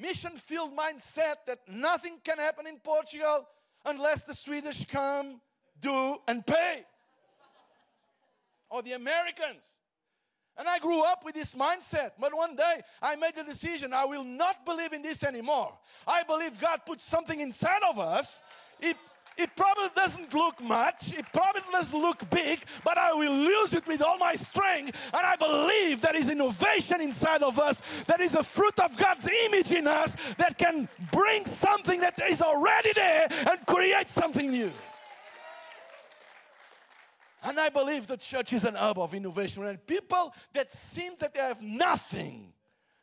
mission 0.00 0.32
filled 0.32 0.76
mindset 0.76 1.44
that 1.46 1.58
nothing 1.68 2.18
can 2.24 2.38
happen 2.38 2.66
in 2.66 2.78
Portugal 2.78 3.46
unless 3.86 4.24
the 4.24 4.34
Swedish 4.34 4.84
come, 4.86 5.40
do, 5.80 6.16
and 6.28 6.46
pay. 6.46 6.84
or 8.70 8.82
the 8.82 8.92
Americans. 8.92 9.78
And 10.58 10.68
I 10.68 10.78
grew 10.78 11.04
up 11.04 11.24
with 11.24 11.34
this 11.34 11.54
mindset. 11.54 12.12
But 12.18 12.34
one 12.34 12.56
day 12.56 12.80
I 13.00 13.16
made 13.16 13.34
the 13.34 13.44
decision 13.44 13.92
I 13.92 14.04
will 14.04 14.24
not 14.24 14.64
believe 14.64 14.92
in 14.92 15.02
this 15.02 15.24
anymore. 15.24 15.72
I 16.06 16.22
believe 16.24 16.60
God 16.60 16.80
put 16.86 17.00
something 17.00 17.40
inside 17.40 17.80
of 17.88 17.98
us. 17.98 18.40
It, 18.80 18.96
it 19.36 19.50
probably 19.56 19.90
doesn't 19.94 20.34
look 20.34 20.62
much, 20.62 21.12
it 21.12 21.24
probably 21.32 21.62
doesn't 21.72 21.98
look 21.98 22.28
big, 22.30 22.60
but 22.84 22.98
I 22.98 23.12
will 23.12 23.34
use 23.34 23.74
it 23.74 23.86
with 23.86 24.02
all 24.02 24.18
my 24.18 24.34
strength. 24.34 25.10
And 25.14 25.24
I 25.24 25.36
believe 25.36 26.00
there 26.00 26.16
is 26.16 26.28
innovation 26.28 27.00
inside 27.00 27.42
of 27.42 27.58
us, 27.58 28.04
there 28.04 28.20
is 28.20 28.34
a 28.34 28.42
fruit 28.42 28.78
of 28.80 28.96
God's 28.96 29.28
image 29.46 29.72
in 29.72 29.86
us 29.86 30.34
that 30.34 30.58
can 30.58 30.88
bring 31.10 31.44
something 31.46 32.00
that 32.00 32.20
is 32.22 32.42
already 32.42 32.92
there 32.94 33.28
and 33.50 33.66
create 33.66 34.08
something 34.08 34.50
new. 34.50 34.72
And 37.44 37.58
I 37.58 37.70
believe 37.70 38.06
the 38.06 38.16
church 38.16 38.52
is 38.52 38.64
an 38.64 38.74
hub 38.74 38.98
of 38.98 39.14
innovation. 39.14 39.64
And 39.66 39.84
people 39.84 40.32
that 40.52 40.70
seem 40.70 41.12
that 41.18 41.34
they 41.34 41.40
have 41.40 41.60
nothing, 41.60 42.52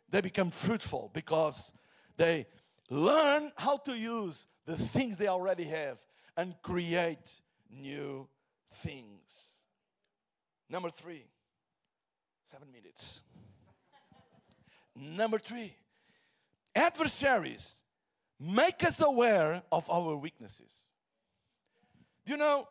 they 0.09 0.21
become 0.21 0.49
fruitful 0.49 1.11
because 1.13 1.73
they 2.15 2.45
learn 2.89 3.51
how 3.57 3.77
to 3.77 3.97
use 3.97 4.47
the 4.65 4.77
things 4.77 5.17
they 5.17 5.27
already 5.27 5.65
have 5.65 5.99
and 6.39 6.55
create 6.61 7.41
new 7.69 8.25
things. 8.71 9.61
Number 10.69 10.89
three, 10.89 11.25
seven 12.45 12.71
minutes. 12.71 13.23
Number 14.95 15.37
three, 15.37 15.75
adversaries 16.73 17.83
make 18.39 18.85
us 18.85 19.01
aware 19.01 19.61
of 19.69 19.89
our 19.89 20.15
weaknesses. 20.15 20.87
You 22.25 22.37
know, 22.37 22.69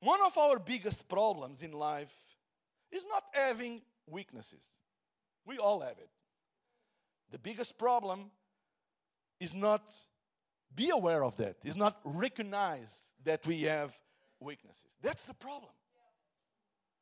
one 0.00 0.18
of 0.26 0.36
our 0.36 0.58
biggest 0.58 1.08
problems 1.08 1.62
in 1.62 1.70
life 1.70 2.34
is 2.90 3.06
not 3.08 3.22
having 3.32 3.80
weaknesses. 4.08 4.74
We 5.46 5.58
all 5.58 5.82
have 5.82 5.98
it. 5.98 6.10
The 7.30 7.38
biggest 7.38 7.78
problem 7.78 8.32
is 9.38 9.54
not 9.54 9.88
be 10.74 10.90
aware 10.90 11.24
of 11.24 11.36
that, 11.36 11.56
is 11.64 11.76
not 11.76 11.98
recognize 12.04 13.12
that 13.24 13.46
we 13.46 13.62
have 13.62 13.94
weaknesses. 14.38 14.96
That's 15.02 15.26
the 15.26 15.34
problem. 15.34 15.72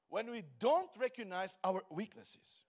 When 0.09 0.31
we 0.31 0.43
don't 0.59 0.91
recognize 0.99 1.59
our 1.63 1.83
weaknesses, 1.91 2.63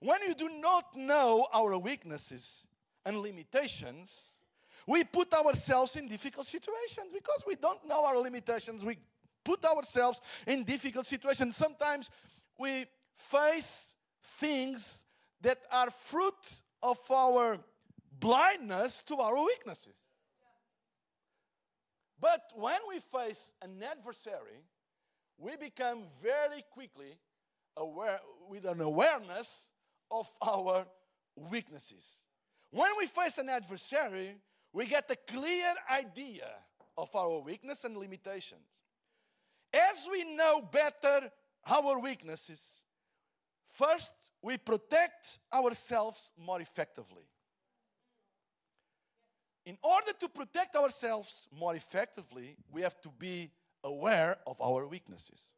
when 0.00 0.20
you 0.26 0.34
do 0.34 0.48
not 0.60 0.96
know 0.96 1.46
our 1.54 1.78
weaknesses 1.78 2.66
and 3.06 3.18
limitations, 3.18 4.32
we 4.86 5.04
put 5.04 5.32
ourselves 5.32 5.96
in 5.96 6.08
difficult 6.08 6.46
situations 6.46 7.12
because 7.12 7.44
we 7.46 7.54
don't 7.54 7.86
know 7.88 8.04
our 8.04 8.18
limitations. 8.18 8.84
We 8.84 8.98
put 9.44 9.64
ourselves 9.64 10.20
in 10.46 10.64
difficult 10.64 11.06
situations. 11.06 11.56
Sometimes 11.56 12.10
we 12.58 12.86
face 13.14 13.96
things 14.22 15.04
that 15.40 15.58
are 15.72 15.90
fruit 15.90 16.62
of 16.82 16.98
our 17.10 17.58
blindness 18.18 19.02
to 19.02 19.16
our 19.16 19.44
weaknesses. 19.44 20.01
But 22.22 22.40
when 22.54 22.78
we 22.88 23.00
face 23.00 23.52
an 23.62 23.82
adversary, 23.82 24.62
we 25.38 25.56
become 25.56 26.04
very 26.22 26.62
quickly 26.70 27.18
aware 27.76 28.20
with 28.48 28.64
an 28.64 28.80
awareness 28.80 29.72
of 30.08 30.28
our 30.40 30.86
weaknesses. 31.50 32.22
When 32.70 32.90
we 32.96 33.06
face 33.06 33.38
an 33.38 33.48
adversary, 33.48 34.36
we 34.72 34.86
get 34.86 35.10
a 35.10 35.32
clear 35.32 35.66
idea 35.92 36.46
of 36.96 37.14
our 37.16 37.40
weakness 37.42 37.82
and 37.82 37.96
limitations. 37.96 38.82
As 39.74 40.08
we 40.08 40.36
know 40.36 40.62
better 40.70 41.28
our 41.68 41.98
weaknesses, 41.98 42.84
first 43.66 44.14
we 44.42 44.58
protect 44.58 45.40
ourselves 45.52 46.30
more 46.38 46.60
effectively. 46.60 47.24
In 49.64 49.78
order 49.82 50.12
to 50.18 50.28
protect 50.28 50.74
ourselves 50.74 51.48
more 51.56 51.74
effectively, 51.74 52.56
we 52.70 52.82
have 52.82 53.00
to 53.02 53.10
be 53.10 53.50
aware 53.84 54.36
of 54.46 54.60
our 54.60 54.86
weaknesses. 54.86 55.54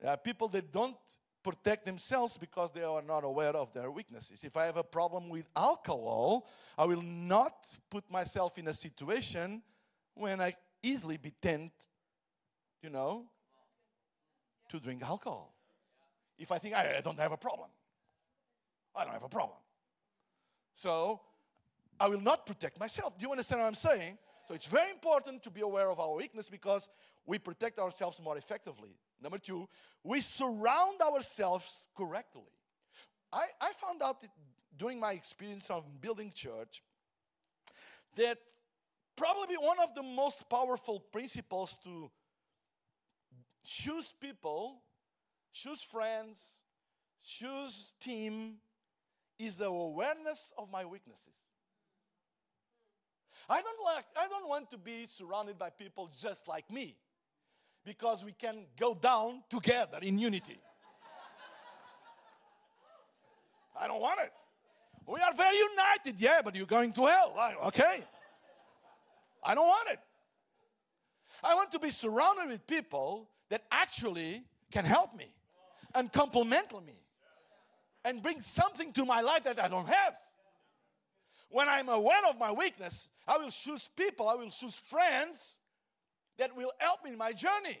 There 0.00 0.10
are 0.10 0.16
people 0.16 0.48
that 0.48 0.72
don't 0.72 0.96
protect 1.42 1.84
themselves 1.84 2.36
because 2.36 2.72
they 2.72 2.82
are 2.82 3.02
not 3.02 3.22
aware 3.22 3.54
of 3.54 3.72
their 3.72 3.90
weaknesses. 3.90 4.42
If 4.42 4.56
I 4.56 4.64
have 4.66 4.76
a 4.76 4.82
problem 4.82 5.28
with 5.28 5.46
alcohol, 5.54 6.48
I 6.76 6.84
will 6.84 7.02
not 7.02 7.78
put 7.88 8.10
myself 8.10 8.58
in 8.58 8.66
a 8.66 8.74
situation 8.74 9.62
when 10.14 10.40
I 10.40 10.54
easily 10.82 11.18
be 11.18 11.30
tempted, 11.40 11.70
you 12.82 12.90
know, 12.90 13.26
to 14.70 14.80
drink 14.80 15.02
alcohol. 15.02 15.54
If 16.36 16.50
I 16.50 16.58
think 16.58 16.74
I 16.74 17.00
don't 17.02 17.18
have 17.18 17.32
a 17.32 17.36
problem, 17.36 17.68
I 18.94 19.04
don't 19.04 19.12
have 19.12 19.22
a 19.22 19.28
problem. 19.28 19.58
So 20.74 21.20
I 21.98 22.08
will 22.08 22.20
not 22.20 22.46
protect 22.46 22.78
myself. 22.78 23.18
Do 23.18 23.24
you 23.24 23.30
understand 23.30 23.60
what 23.60 23.68
I'm 23.68 23.74
saying? 23.74 24.18
So 24.46 24.54
it's 24.54 24.66
very 24.66 24.90
important 24.90 25.42
to 25.44 25.50
be 25.50 25.62
aware 25.62 25.90
of 25.90 25.98
our 25.98 26.14
weakness 26.14 26.48
because 26.48 26.88
we 27.26 27.38
protect 27.38 27.78
ourselves 27.78 28.22
more 28.22 28.36
effectively. 28.36 28.90
Number 29.22 29.38
two, 29.38 29.68
we 30.04 30.20
surround 30.20 31.00
ourselves 31.00 31.88
correctly. 31.96 32.42
I, 33.32 33.44
I 33.60 33.72
found 33.72 34.02
out 34.02 34.24
during 34.78 35.00
my 35.00 35.12
experience 35.12 35.68
of 35.70 35.84
building 36.00 36.30
church 36.34 36.82
that 38.14 38.38
probably 39.16 39.56
one 39.56 39.78
of 39.82 39.94
the 39.94 40.02
most 40.02 40.48
powerful 40.48 41.00
principles 41.00 41.78
to 41.82 42.10
choose 43.64 44.12
people, 44.12 44.82
choose 45.52 45.82
friends, 45.82 46.62
choose 47.26 47.94
team 48.00 48.56
is 49.38 49.56
the 49.56 49.66
awareness 49.66 50.52
of 50.56 50.70
my 50.70 50.84
weaknesses. 50.84 51.45
I 53.48 53.62
don't 53.62 53.84
like 53.84 54.04
I 54.18 54.28
don't 54.28 54.48
want 54.48 54.70
to 54.70 54.78
be 54.78 55.06
surrounded 55.06 55.58
by 55.58 55.70
people 55.70 56.10
just 56.18 56.48
like 56.48 56.70
me 56.70 56.96
because 57.84 58.24
we 58.24 58.32
can 58.32 58.66
go 58.78 58.94
down 58.94 59.42
together 59.48 59.98
in 60.02 60.18
unity. 60.18 60.58
I 63.80 63.86
don't 63.86 64.00
want 64.00 64.20
it. 64.20 64.32
We 65.06 65.20
are 65.20 65.32
very 65.34 65.56
united, 65.56 66.20
yeah, 66.20 66.40
but 66.44 66.56
you're 66.56 66.66
going 66.66 66.92
to 66.92 67.06
hell. 67.06 67.34
Okay. 67.66 68.02
I 69.44 69.54
don't 69.54 69.66
want 69.66 69.90
it. 69.90 70.00
I 71.44 71.54
want 71.54 71.70
to 71.72 71.78
be 71.78 71.90
surrounded 71.90 72.48
with 72.48 72.66
people 72.66 73.28
that 73.50 73.62
actually 73.70 74.42
can 74.72 74.84
help 74.84 75.14
me 75.14 75.26
and 75.94 76.12
complement 76.12 76.72
me 76.84 76.94
and 78.04 78.22
bring 78.22 78.40
something 78.40 78.92
to 78.94 79.04
my 79.04 79.20
life 79.20 79.44
that 79.44 79.60
I 79.62 79.68
don't 79.68 79.86
have. 79.86 80.16
When 81.48 81.68
I'm 81.68 81.88
aware 81.88 82.26
of 82.28 82.38
my 82.38 82.52
weakness, 82.52 83.08
I 83.26 83.38
will 83.38 83.50
choose 83.50 83.88
people, 83.96 84.28
I 84.28 84.34
will 84.34 84.50
choose 84.50 84.78
friends 84.78 85.58
that 86.38 86.54
will 86.56 86.72
help 86.78 87.04
me 87.04 87.12
in 87.12 87.18
my 87.18 87.32
journey. 87.32 87.78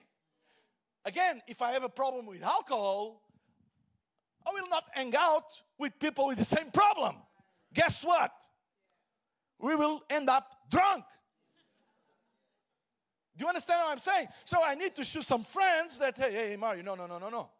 Again, 1.04 1.42
if 1.46 1.62
I 1.62 1.72
have 1.72 1.84
a 1.84 1.88
problem 1.88 2.26
with 2.26 2.42
alcohol, 2.42 3.22
I 4.46 4.50
will 4.52 4.68
not 4.68 4.84
hang 4.92 5.14
out 5.16 5.62
with 5.78 5.98
people 5.98 6.26
with 6.26 6.38
the 6.38 6.44
same 6.44 6.70
problem. 6.70 7.16
Guess 7.74 8.04
what? 8.04 8.32
We 9.58 9.74
will 9.74 10.02
end 10.10 10.28
up 10.28 10.54
drunk. 10.70 11.04
Do 13.36 13.44
you 13.44 13.48
understand 13.48 13.80
what 13.84 13.92
I'm 13.92 13.98
saying? 13.98 14.28
So 14.44 14.58
I 14.64 14.74
need 14.74 14.94
to 14.96 15.04
choose 15.04 15.26
some 15.26 15.42
friends 15.42 15.98
that, 15.98 16.16
hey, 16.16 16.32
hey, 16.32 16.56
Mario, 16.58 16.82
no, 16.82 16.94
no, 16.94 17.06
no, 17.06 17.18
no, 17.18 17.28
no. 17.28 17.50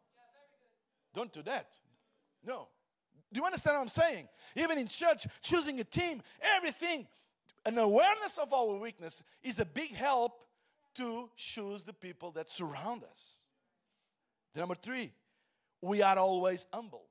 Don't 1.12 1.32
do 1.32 1.42
that. 1.42 1.66
No. 2.44 2.68
Do 3.36 3.40
you 3.40 3.44
understand 3.44 3.74
what 3.76 3.82
I'm 3.82 3.88
saying? 3.88 4.28
Even 4.54 4.78
in 4.78 4.86
church, 4.86 5.26
choosing 5.42 5.78
a 5.78 5.84
team, 5.84 6.22
everything, 6.56 7.06
an 7.66 7.76
awareness 7.76 8.38
of 8.38 8.50
our 8.54 8.78
weakness 8.78 9.22
is 9.42 9.60
a 9.60 9.66
big 9.66 9.94
help 9.94 10.40
to 10.94 11.28
choose 11.36 11.84
the 11.84 11.92
people 11.92 12.30
that 12.30 12.48
surround 12.48 13.04
us. 13.04 13.42
Number 14.54 14.74
three, 14.74 15.12
we 15.82 16.00
are 16.00 16.16
always 16.16 16.64
humble. 16.72 17.04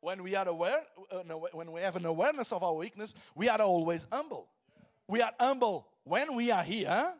When 0.00 0.22
we 0.22 0.34
are 0.34 0.48
aware, 0.48 0.80
uh, 1.12 1.18
when 1.52 1.70
we 1.70 1.82
have 1.82 1.96
an 1.96 2.06
awareness 2.06 2.50
of 2.50 2.62
our 2.62 2.72
weakness, 2.72 3.14
we 3.34 3.50
are 3.50 3.60
always 3.60 4.06
humble. 4.10 4.48
We 5.06 5.20
are 5.20 5.32
humble 5.38 5.88
when 6.04 6.34
we 6.34 6.50
are 6.50 6.64
here, 6.64 7.12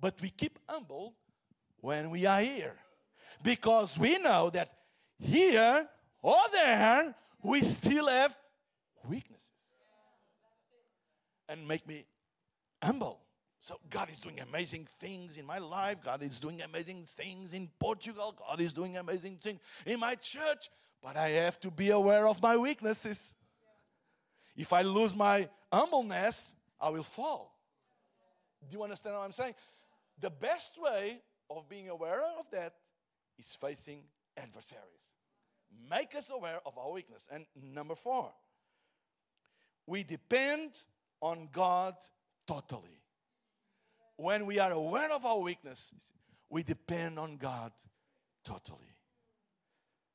but 0.00 0.20
we 0.20 0.30
keep 0.30 0.58
humble 0.68 1.14
when 1.76 2.10
we 2.10 2.26
are 2.26 2.40
here. 2.40 2.74
Because 3.44 3.96
we 3.96 4.18
know 4.18 4.50
that 4.50 4.68
here 5.20 5.88
or 6.26 6.34
there, 6.50 7.14
we 7.44 7.60
still 7.60 8.08
have 8.08 8.36
weaknesses. 9.08 9.52
And 11.48 11.68
make 11.68 11.86
me 11.86 12.04
humble. 12.82 13.20
So 13.60 13.76
God 13.88 14.10
is 14.10 14.18
doing 14.18 14.40
amazing 14.40 14.86
things 14.88 15.38
in 15.38 15.46
my 15.46 15.58
life. 15.58 16.02
God 16.04 16.24
is 16.24 16.40
doing 16.40 16.60
amazing 16.62 17.04
things 17.06 17.54
in 17.54 17.68
Portugal. 17.78 18.34
God 18.48 18.60
is 18.60 18.72
doing 18.72 18.96
amazing 18.96 19.36
things 19.36 19.60
in 19.86 20.00
my 20.00 20.16
church. 20.16 20.68
But 21.00 21.16
I 21.16 21.28
have 21.28 21.60
to 21.60 21.70
be 21.70 21.90
aware 21.90 22.26
of 22.26 22.42
my 22.42 22.56
weaknesses. 22.56 23.36
If 24.56 24.72
I 24.72 24.82
lose 24.82 25.14
my 25.14 25.48
humbleness, 25.72 26.56
I 26.80 26.88
will 26.88 27.04
fall. 27.04 27.56
Do 28.68 28.76
you 28.76 28.82
understand 28.82 29.14
what 29.14 29.24
I'm 29.24 29.30
saying? 29.30 29.54
The 30.20 30.30
best 30.30 30.72
way 30.82 31.20
of 31.48 31.68
being 31.68 31.88
aware 31.88 32.22
of 32.36 32.50
that 32.50 32.74
is 33.38 33.54
facing 33.54 34.02
adversaries. 34.36 35.14
Make 35.90 36.14
us 36.14 36.30
aware 36.30 36.58
of 36.66 36.78
our 36.78 36.90
weakness. 36.92 37.28
And 37.32 37.46
number 37.54 37.94
four, 37.94 38.32
we 39.86 40.02
depend 40.02 40.78
on 41.20 41.48
God 41.52 41.94
totally. 42.46 43.00
When 44.16 44.46
we 44.46 44.58
are 44.58 44.72
aware 44.72 45.12
of 45.12 45.24
our 45.24 45.38
weakness, 45.38 46.12
we 46.48 46.62
depend 46.62 47.18
on 47.18 47.36
God 47.36 47.72
totally. 48.44 48.80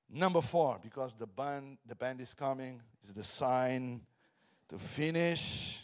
Number 0.09 0.41
four, 0.41 0.79
because 0.81 1.13
the 1.13 1.27
band, 1.27 1.77
the 1.87 1.95
band 1.95 2.19
is 2.19 2.33
coming, 2.33 2.81
is 3.01 3.13
the 3.13 3.23
sign 3.23 4.01
to 4.67 4.77
finish. 4.77 5.81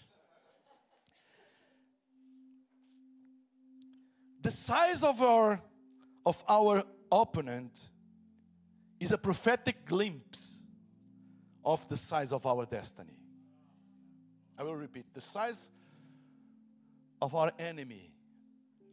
the 4.47 4.51
size 4.51 5.03
of 5.03 5.21
our 5.21 5.62
of 6.25 6.41
our 6.47 6.82
opponent 7.12 7.89
is 8.99 9.12
a 9.12 9.17
prophetic 9.17 9.86
glimpse 9.86 10.63
of 11.63 11.88
the 11.89 11.97
size 11.97 12.31
of 12.31 12.45
our 12.45 12.65
destiny. 12.65 13.19
I 14.57 14.63
will 14.63 14.75
repeat 14.75 15.13
the 15.13 15.21
size 15.21 15.69
of 17.21 17.36
our 17.36 17.51
enemy, 17.60 18.13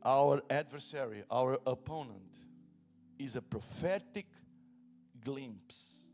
our 0.04 0.42
adversary, 0.50 1.22
our 1.30 1.58
opponent 1.66 2.38
is 3.18 3.36
a 3.36 3.42
prophetic 3.42 4.26
glimpse 5.24 6.08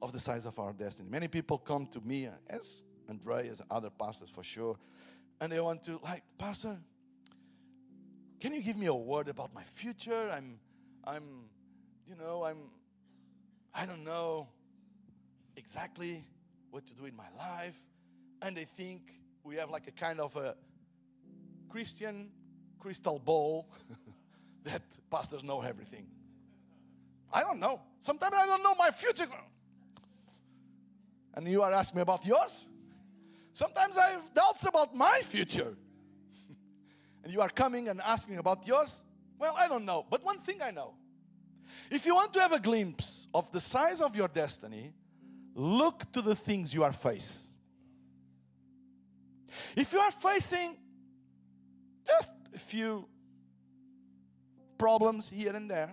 of 0.00 0.12
the 0.12 0.18
size 0.18 0.46
of 0.46 0.58
our 0.58 0.72
destiny. 0.72 1.08
Many 1.10 1.28
people 1.28 1.58
come 1.58 1.86
to 1.88 2.00
me 2.00 2.28
as 2.50 2.82
Andreas 3.08 3.60
and 3.60 3.70
other 3.70 3.90
pastors 3.90 4.30
for 4.30 4.42
sure, 4.42 4.76
and 5.40 5.50
they 5.50 5.60
want 5.60 5.82
to 5.84 5.98
like, 6.04 6.22
Pastor, 6.38 6.76
can 8.40 8.54
you 8.54 8.62
give 8.62 8.76
me 8.76 8.86
a 8.86 8.94
word 8.94 9.28
about 9.28 9.54
my 9.54 9.62
future? 9.62 10.30
I'm, 10.32 10.58
I'm, 11.04 11.22
you 12.06 12.16
know, 12.16 12.44
I'm, 12.44 12.58
I 13.74 13.86
don't 13.86 14.04
know 14.04 14.48
exactly 15.56 16.24
what 16.70 16.86
to 16.86 16.94
do 16.94 17.06
in 17.06 17.16
my 17.16 17.28
life. 17.38 17.78
And 18.42 18.56
they 18.56 18.64
think 18.64 19.12
we 19.44 19.56
have 19.56 19.70
like 19.70 19.86
a 19.86 19.92
kind 19.92 20.20
of 20.20 20.36
a 20.36 20.54
Christian 21.68 22.30
crystal 22.78 23.18
ball 23.18 23.68
that 24.64 24.82
pastors 25.10 25.44
know 25.44 25.62
everything. 25.62 26.06
I 27.32 27.42
don't 27.42 27.60
know. 27.60 27.80
Sometimes 28.00 28.34
I 28.36 28.46
don't 28.46 28.62
know 28.62 28.74
my 28.78 28.90
future. 28.90 29.26
And 31.34 31.48
you 31.48 31.62
are 31.62 31.72
asking 31.72 31.96
me 31.96 32.02
about 32.02 32.26
yours? 32.26 32.68
Sometimes 33.54 33.96
I 33.96 34.10
have 34.10 34.34
doubts 34.34 34.66
about 34.66 34.94
my 34.94 35.20
future 35.22 35.76
and 37.24 37.32
you 37.32 37.40
are 37.40 37.48
coming 37.48 37.88
and 37.88 38.00
asking 38.00 38.38
about 38.38 38.66
yours? 38.66 39.04
Well, 39.38 39.54
I 39.56 39.68
don't 39.68 39.84
know. 39.84 40.06
But 40.10 40.24
one 40.24 40.38
thing 40.38 40.60
I 40.62 40.70
know 40.70 40.94
if 41.90 42.06
you 42.06 42.14
want 42.14 42.32
to 42.32 42.40
have 42.40 42.52
a 42.52 42.60
glimpse 42.60 43.28
of 43.34 43.50
the 43.52 43.60
size 43.60 44.00
of 44.00 44.16
your 44.16 44.28
destiny, 44.28 44.92
look 45.54 46.10
to 46.12 46.22
the 46.22 46.34
things 46.34 46.74
you 46.74 46.84
are 46.84 46.92
facing. 46.92 47.54
If 49.76 49.92
you 49.92 49.98
are 49.98 50.10
facing 50.10 50.76
just 52.06 52.32
a 52.54 52.58
few 52.58 53.06
problems 54.78 55.28
here 55.28 55.54
and 55.54 55.70
there, 55.70 55.90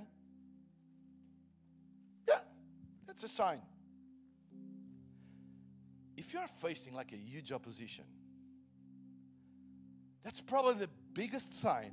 yeah, 2.28 2.40
that's 3.06 3.24
a 3.24 3.28
sign. 3.28 3.62
If 6.16 6.34
you 6.34 6.40
are 6.40 6.48
facing 6.48 6.94
like 6.94 7.12
a 7.12 7.18
huge 7.18 7.52
opposition, 7.52 8.06
that's 10.24 10.42
probably 10.42 10.76
the 10.76 10.90
biggest 11.14 11.60
sign 11.60 11.92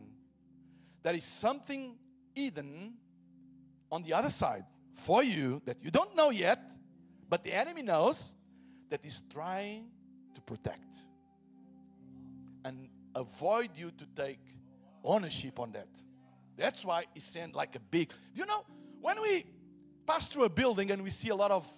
that 1.03 1.15
is 1.15 1.25
something 1.25 1.97
hidden 2.35 2.95
on 3.91 4.03
the 4.03 4.13
other 4.13 4.31
side 4.31 4.65
for 4.93 5.23
you 5.23 5.61
that 5.65 5.77
you 5.83 5.91
don't 5.91 6.17
know 6.17 6.31
yet, 6.31 6.71
but 7.29 7.45
the 7.45 7.53
enemy 7.53 7.83
knows 7.83 8.35
that 8.91 9.05
is 9.05 9.23
trying 9.33 9.91
to 10.35 10.41
protect 10.43 10.97
and 12.65 12.89
avoid 13.15 13.71
you 13.75 13.91
to 13.91 14.07
take 14.15 14.41
ownership 15.05 15.59
on 15.59 15.73
that. 15.73 15.89
That's 16.57 16.85
why 16.85 17.05
he 17.15 17.21
sent 17.21 17.55
like 17.55 17.77
a 17.77 17.81
big, 17.81 18.13
you 18.35 18.47
know, 18.47 18.65
when 19.01 19.21
we 19.21 19.45
pass 20.07 20.29
through 20.29 20.45
a 20.45 20.49
building 20.49 20.91
and 20.91 21.03
we 21.03 21.11
see 21.11 21.29
a 21.29 21.35
lot 21.35 21.51
of 21.51 21.69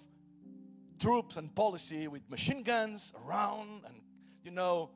troops 0.99 1.37
and 1.37 1.53
policy 1.53 2.07
with 2.07 2.29
machine 2.29 2.63
guns 2.63 3.13
around 3.25 3.81
and, 3.87 4.01
you 4.43 4.51
know, 4.51 4.91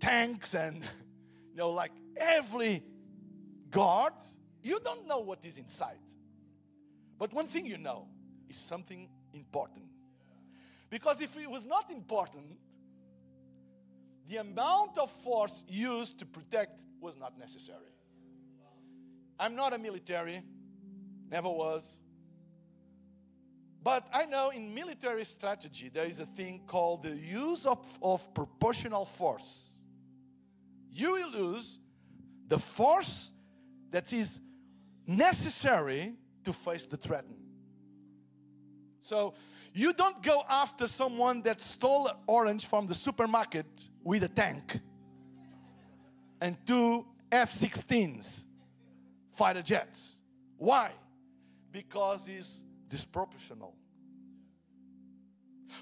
tanks 0.00 0.54
and 0.54 0.76
you 1.52 1.56
know 1.56 1.70
like 1.70 1.92
every 2.16 2.82
guard 3.70 4.12
you 4.66 4.78
don't 4.84 5.06
know 5.06 5.20
what 5.20 5.44
is 5.44 5.58
inside. 5.58 5.96
But 7.18 7.32
one 7.32 7.46
thing 7.46 7.66
you 7.66 7.78
know 7.78 8.08
is 8.48 8.56
something 8.56 9.08
important. 9.32 9.86
Because 10.90 11.20
if 11.20 11.36
it 11.36 11.50
was 11.50 11.64
not 11.66 11.90
important 11.90 12.58
the 14.28 14.38
amount 14.38 14.98
of 14.98 15.10
force 15.10 15.64
used 15.68 16.18
to 16.18 16.26
protect 16.26 16.82
was 17.00 17.16
not 17.16 17.38
necessary. 17.38 17.92
I'm 19.38 19.54
not 19.54 19.72
a 19.72 19.78
military 19.78 20.42
never 21.30 21.48
was. 21.48 22.00
But 23.82 24.04
I 24.12 24.26
know 24.26 24.50
in 24.50 24.74
military 24.74 25.24
strategy 25.24 25.90
there 25.92 26.06
is 26.06 26.18
a 26.18 26.26
thing 26.26 26.62
called 26.66 27.04
the 27.04 27.14
use 27.14 27.66
of, 27.66 27.98
of 28.02 28.34
proportional 28.34 29.04
force. 29.04 29.80
You 30.92 31.12
will 31.12 31.54
use 31.54 31.78
the 32.48 32.58
force 32.58 33.32
that 33.90 34.12
is 34.12 34.40
necessary 35.06 36.14
to 36.44 36.52
face 36.52 36.86
the 36.86 36.96
threat. 36.96 37.24
So 39.00 39.34
you 39.72 39.92
don't 39.92 40.22
go 40.22 40.42
after 40.48 40.88
someone 40.88 41.42
that 41.42 41.60
stole 41.60 42.10
orange 42.26 42.66
from 42.66 42.86
the 42.86 42.94
supermarket 42.94 43.66
with 44.02 44.24
a 44.24 44.28
tank 44.28 44.80
and 46.40 46.56
two 46.66 47.06
F 47.30 47.50
16s, 47.50 48.44
fighter 49.32 49.62
jets. 49.62 50.20
Why? 50.56 50.90
Because 51.72 52.28
it's 52.28 52.64
disproportional. 52.88 53.72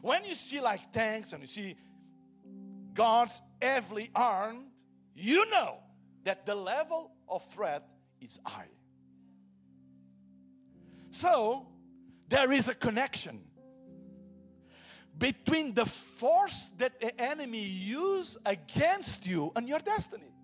When 0.03 0.25
you 0.25 0.35
see 0.35 0.61
like 0.61 0.93
tanks 0.93 1.33
and 1.33 1.41
you 1.41 1.47
see 1.47 1.77
guards 2.93 3.43
heavily 3.61 4.11
armed, 4.15 4.67
you 5.15 5.49
know 5.51 5.79
that 6.25 6.47
the 6.47 6.55
level 6.55 7.13
of 7.29 7.45
threat 7.47 7.83
is 8.21 8.41
high. 8.45 8.69
So, 11.15 11.69
there 12.29 12.51
is 12.51 12.67
a 12.67 12.75
connection 12.75 13.41
between 15.17 15.73
the 15.73 15.87
force 15.87 16.71
that 16.79 17.01
the 17.01 17.21
enemy 17.23 17.63
use 17.63 18.37
against 18.45 19.25
you 19.25 19.53
and 19.55 19.69
your 19.69 19.79
destiny. 19.79 20.35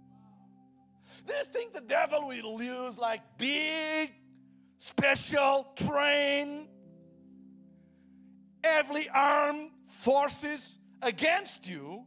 Do 1.27 1.35
you 1.35 1.45
think 1.47 1.73
the 1.73 1.81
devil 1.81 2.29
will 2.29 2.63
use 2.63 2.99
like 2.99 3.21
big, 3.37 4.13
special, 4.77 5.73
train, 5.75 6.69
heavily 8.63 9.09
armed 9.13 9.73
forces 9.89 10.79
against 11.03 11.69
you 11.69 12.07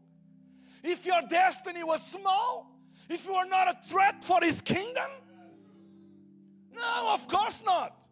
if 0.86 1.06
your 1.06 1.22
destiny 1.30 1.84
was 1.84 2.02
small? 2.02 2.80
If 3.10 3.26
you 3.26 3.34
were 3.34 3.50
not 3.50 3.68
a 3.76 3.78
threat 3.86 4.24
for 4.24 4.40
his 4.42 4.62
kingdom? 4.62 5.12
No, 6.74 7.12
of 7.14 7.28
course 7.28 7.62
not. 7.66 8.08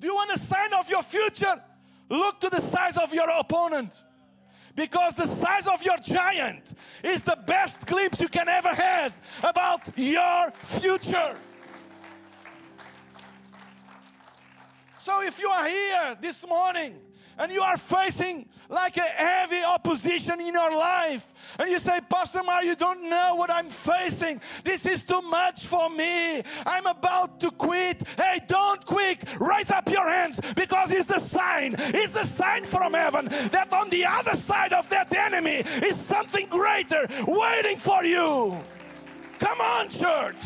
Do 0.00 0.06
you 0.06 0.14
want 0.14 0.32
a 0.32 0.38
sign 0.38 0.72
of 0.78 0.90
your 0.90 1.02
future? 1.02 1.62
Look 2.08 2.40
to 2.40 2.48
the 2.48 2.60
size 2.60 2.96
of 2.96 3.14
your 3.14 3.28
opponent. 3.38 4.04
Because 4.74 5.14
the 5.14 5.26
size 5.26 5.66
of 5.66 5.82
your 5.82 5.98
giant 5.98 6.74
is 7.04 7.22
the 7.22 7.38
best 7.46 7.86
glimpse 7.86 8.20
you 8.20 8.28
can 8.28 8.48
ever 8.48 8.68
have 8.68 9.40
about 9.42 9.80
your 9.96 10.50
future. 10.62 11.36
So 14.96 15.22
if 15.22 15.40
you 15.40 15.48
are 15.48 15.66
here 15.66 16.16
this 16.20 16.46
morning 16.46 16.94
and 17.40 17.50
you 17.50 17.62
are 17.62 17.76
facing 17.76 18.46
like 18.68 18.96
a 18.96 19.00
heavy 19.00 19.62
opposition 19.64 20.40
in 20.40 20.52
your 20.54 20.76
life, 20.76 21.56
and 21.58 21.68
you 21.70 21.78
say, 21.78 21.98
Pastor 22.08 22.42
Mar, 22.44 22.62
you 22.62 22.76
don't 22.76 23.08
know 23.08 23.34
what 23.34 23.50
I'm 23.50 23.68
facing. 23.68 24.40
This 24.62 24.86
is 24.86 25.02
too 25.02 25.22
much 25.22 25.66
for 25.66 25.90
me. 25.90 26.42
I'm 26.66 26.86
about 26.86 27.40
to 27.40 27.50
quit. 27.50 28.06
Hey, 28.16 28.40
don't 28.46 28.84
quit. 28.86 29.24
Raise 29.40 29.70
up 29.70 29.88
your 29.90 30.08
hands 30.08 30.40
because 30.54 30.92
it's 30.92 31.06
the 31.06 31.18
sign. 31.18 31.74
It's 31.78 32.12
the 32.12 32.24
sign 32.24 32.64
from 32.64 32.94
heaven 32.94 33.26
that 33.50 33.72
on 33.72 33.90
the 33.90 34.04
other 34.04 34.36
side 34.36 34.72
of 34.72 34.88
that 34.90 35.14
enemy 35.16 35.64
is 35.82 35.96
something 35.96 36.46
greater 36.48 37.06
waiting 37.26 37.78
for 37.78 38.04
you. 38.04 38.56
Come 39.40 39.60
on, 39.60 39.88
church. 39.88 40.44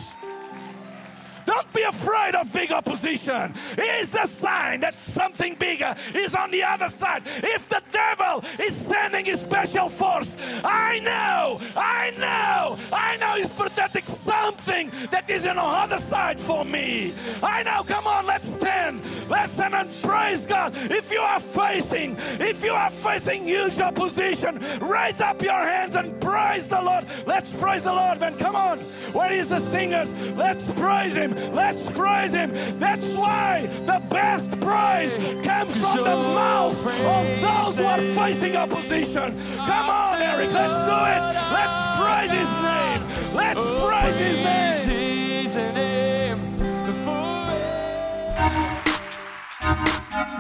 Don't 1.47 1.73
be 1.73 1.83
afraid 1.83 2.35
of 2.35 2.53
big 2.53 2.73
opposition. 2.73 3.53
It's 3.77 4.11
the 4.11 4.27
sign 4.27 4.81
that 4.81 4.95
something 4.95 5.55
bigger 5.55 5.95
is 6.15 6.35
on 6.35 6.51
the 6.51 6.63
other 6.63 6.89
side. 6.89 7.23
If 7.27 7.69
the 7.69 7.83
devil 7.93 8.43
is 8.59 8.75
sending 8.75 9.27
his 9.27 9.41
special 9.41 9.89
force, 9.89 10.37
I 10.65 11.01
know, 11.01 11.61
I 11.77 12.13
know, 12.19 12.79
I 12.93 13.17
know 13.19 13.35
he's 13.37 13.51
protecting 13.51 14.05
something 14.05 14.91
that 15.11 15.29
is 15.29 15.47
on 15.47 15.57
the 15.57 15.63
other 15.63 15.99
side 15.99 16.39
for 16.39 16.65
me. 16.65 17.15
I 17.43 17.63
know, 17.63 17.83
come 17.83 18.07
on, 18.07 18.27
let's 18.27 18.49
stand. 18.49 19.01
Let's 19.29 19.55
stand 19.55 19.75
and 19.75 19.91
praise 20.03 20.47
God. 20.47 20.73
If 20.75 21.11
you 21.11 21.21
are 21.21 21.41
facing, 21.41 22.17
if 22.41 22.65
you 22.65 22.73
are 22.73 22.91
facing 22.91 23.45
huge 23.45 23.81
opposition, 23.81 24.59
raise 24.81 25.21
up 25.21 25.43
your 25.43 25.53
hands 25.53 25.97
and 25.97 26.21
praise 26.21 26.69
the 26.69 26.81
Lord. 26.81 27.05
Let's 27.27 27.53
praise 27.53 27.85
the 27.85 27.93
Lord, 27.93 28.21
man. 28.21 28.37
Come 28.37 28.57
on. 28.57 28.79
Where 29.13 29.33
is 29.33 29.49
the 29.49 29.61
singers? 29.61 30.15
Let's 30.33 30.71
praise 30.73 31.15
him. 31.15 31.34
Let's 31.53 31.91
praise 31.91 32.35
Him. 32.35 32.51
That's 32.79 33.17
why 33.17 33.69
the 33.87 34.01
best 34.11 34.61
praise 34.61 35.15
comes 35.43 35.75
from 35.83 36.05
the 36.05 36.17
mouth 36.17 36.87
of 36.87 37.25
those 37.41 37.79
who 37.79 37.87
are 37.87 38.01
facing 38.01 38.57
opposition. 38.57 39.37
Come 39.57 39.89
on, 39.89 40.23
Eric, 40.23 40.53
let's 40.53 40.81
do 40.91 40.99
it. 41.15 41.23
Let's 41.59 41.81
praise 41.99 42.33
His 42.33 42.51
name. 42.63 43.01
Let's 43.35 43.67
praise 43.81 44.19
His 44.19 44.43
name. 44.43 44.65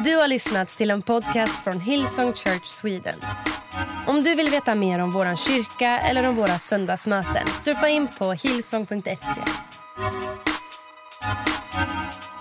Du 0.04 0.16
har 0.16 0.28
lyssnat 0.28 0.68
till 0.68 0.90
en 0.90 1.02
podcast 1.02 1.64
från 1.64 1.80
Hillsong 1.80 2.32
Church 2.34 2.66
Sweden. 2.66 3.14
Om 4.06 4.22
du 4.22 4.34
vill 4.34 4.50
veta 4.50 4.74
mer 4.74 4.98
om 4.98 5.10
vår 5.10 5.36
kyrka 5.36 5.98
eller 5.98 6.28
om 6.28 6.36
våra 6.36 6.58
söndagsmöten 6.58 7.46
surfa 7.46 7.88
in 7.88 8.08
på 8.18 8.32
hillsong.se. 8.32 9.40
Música 11.24 12.33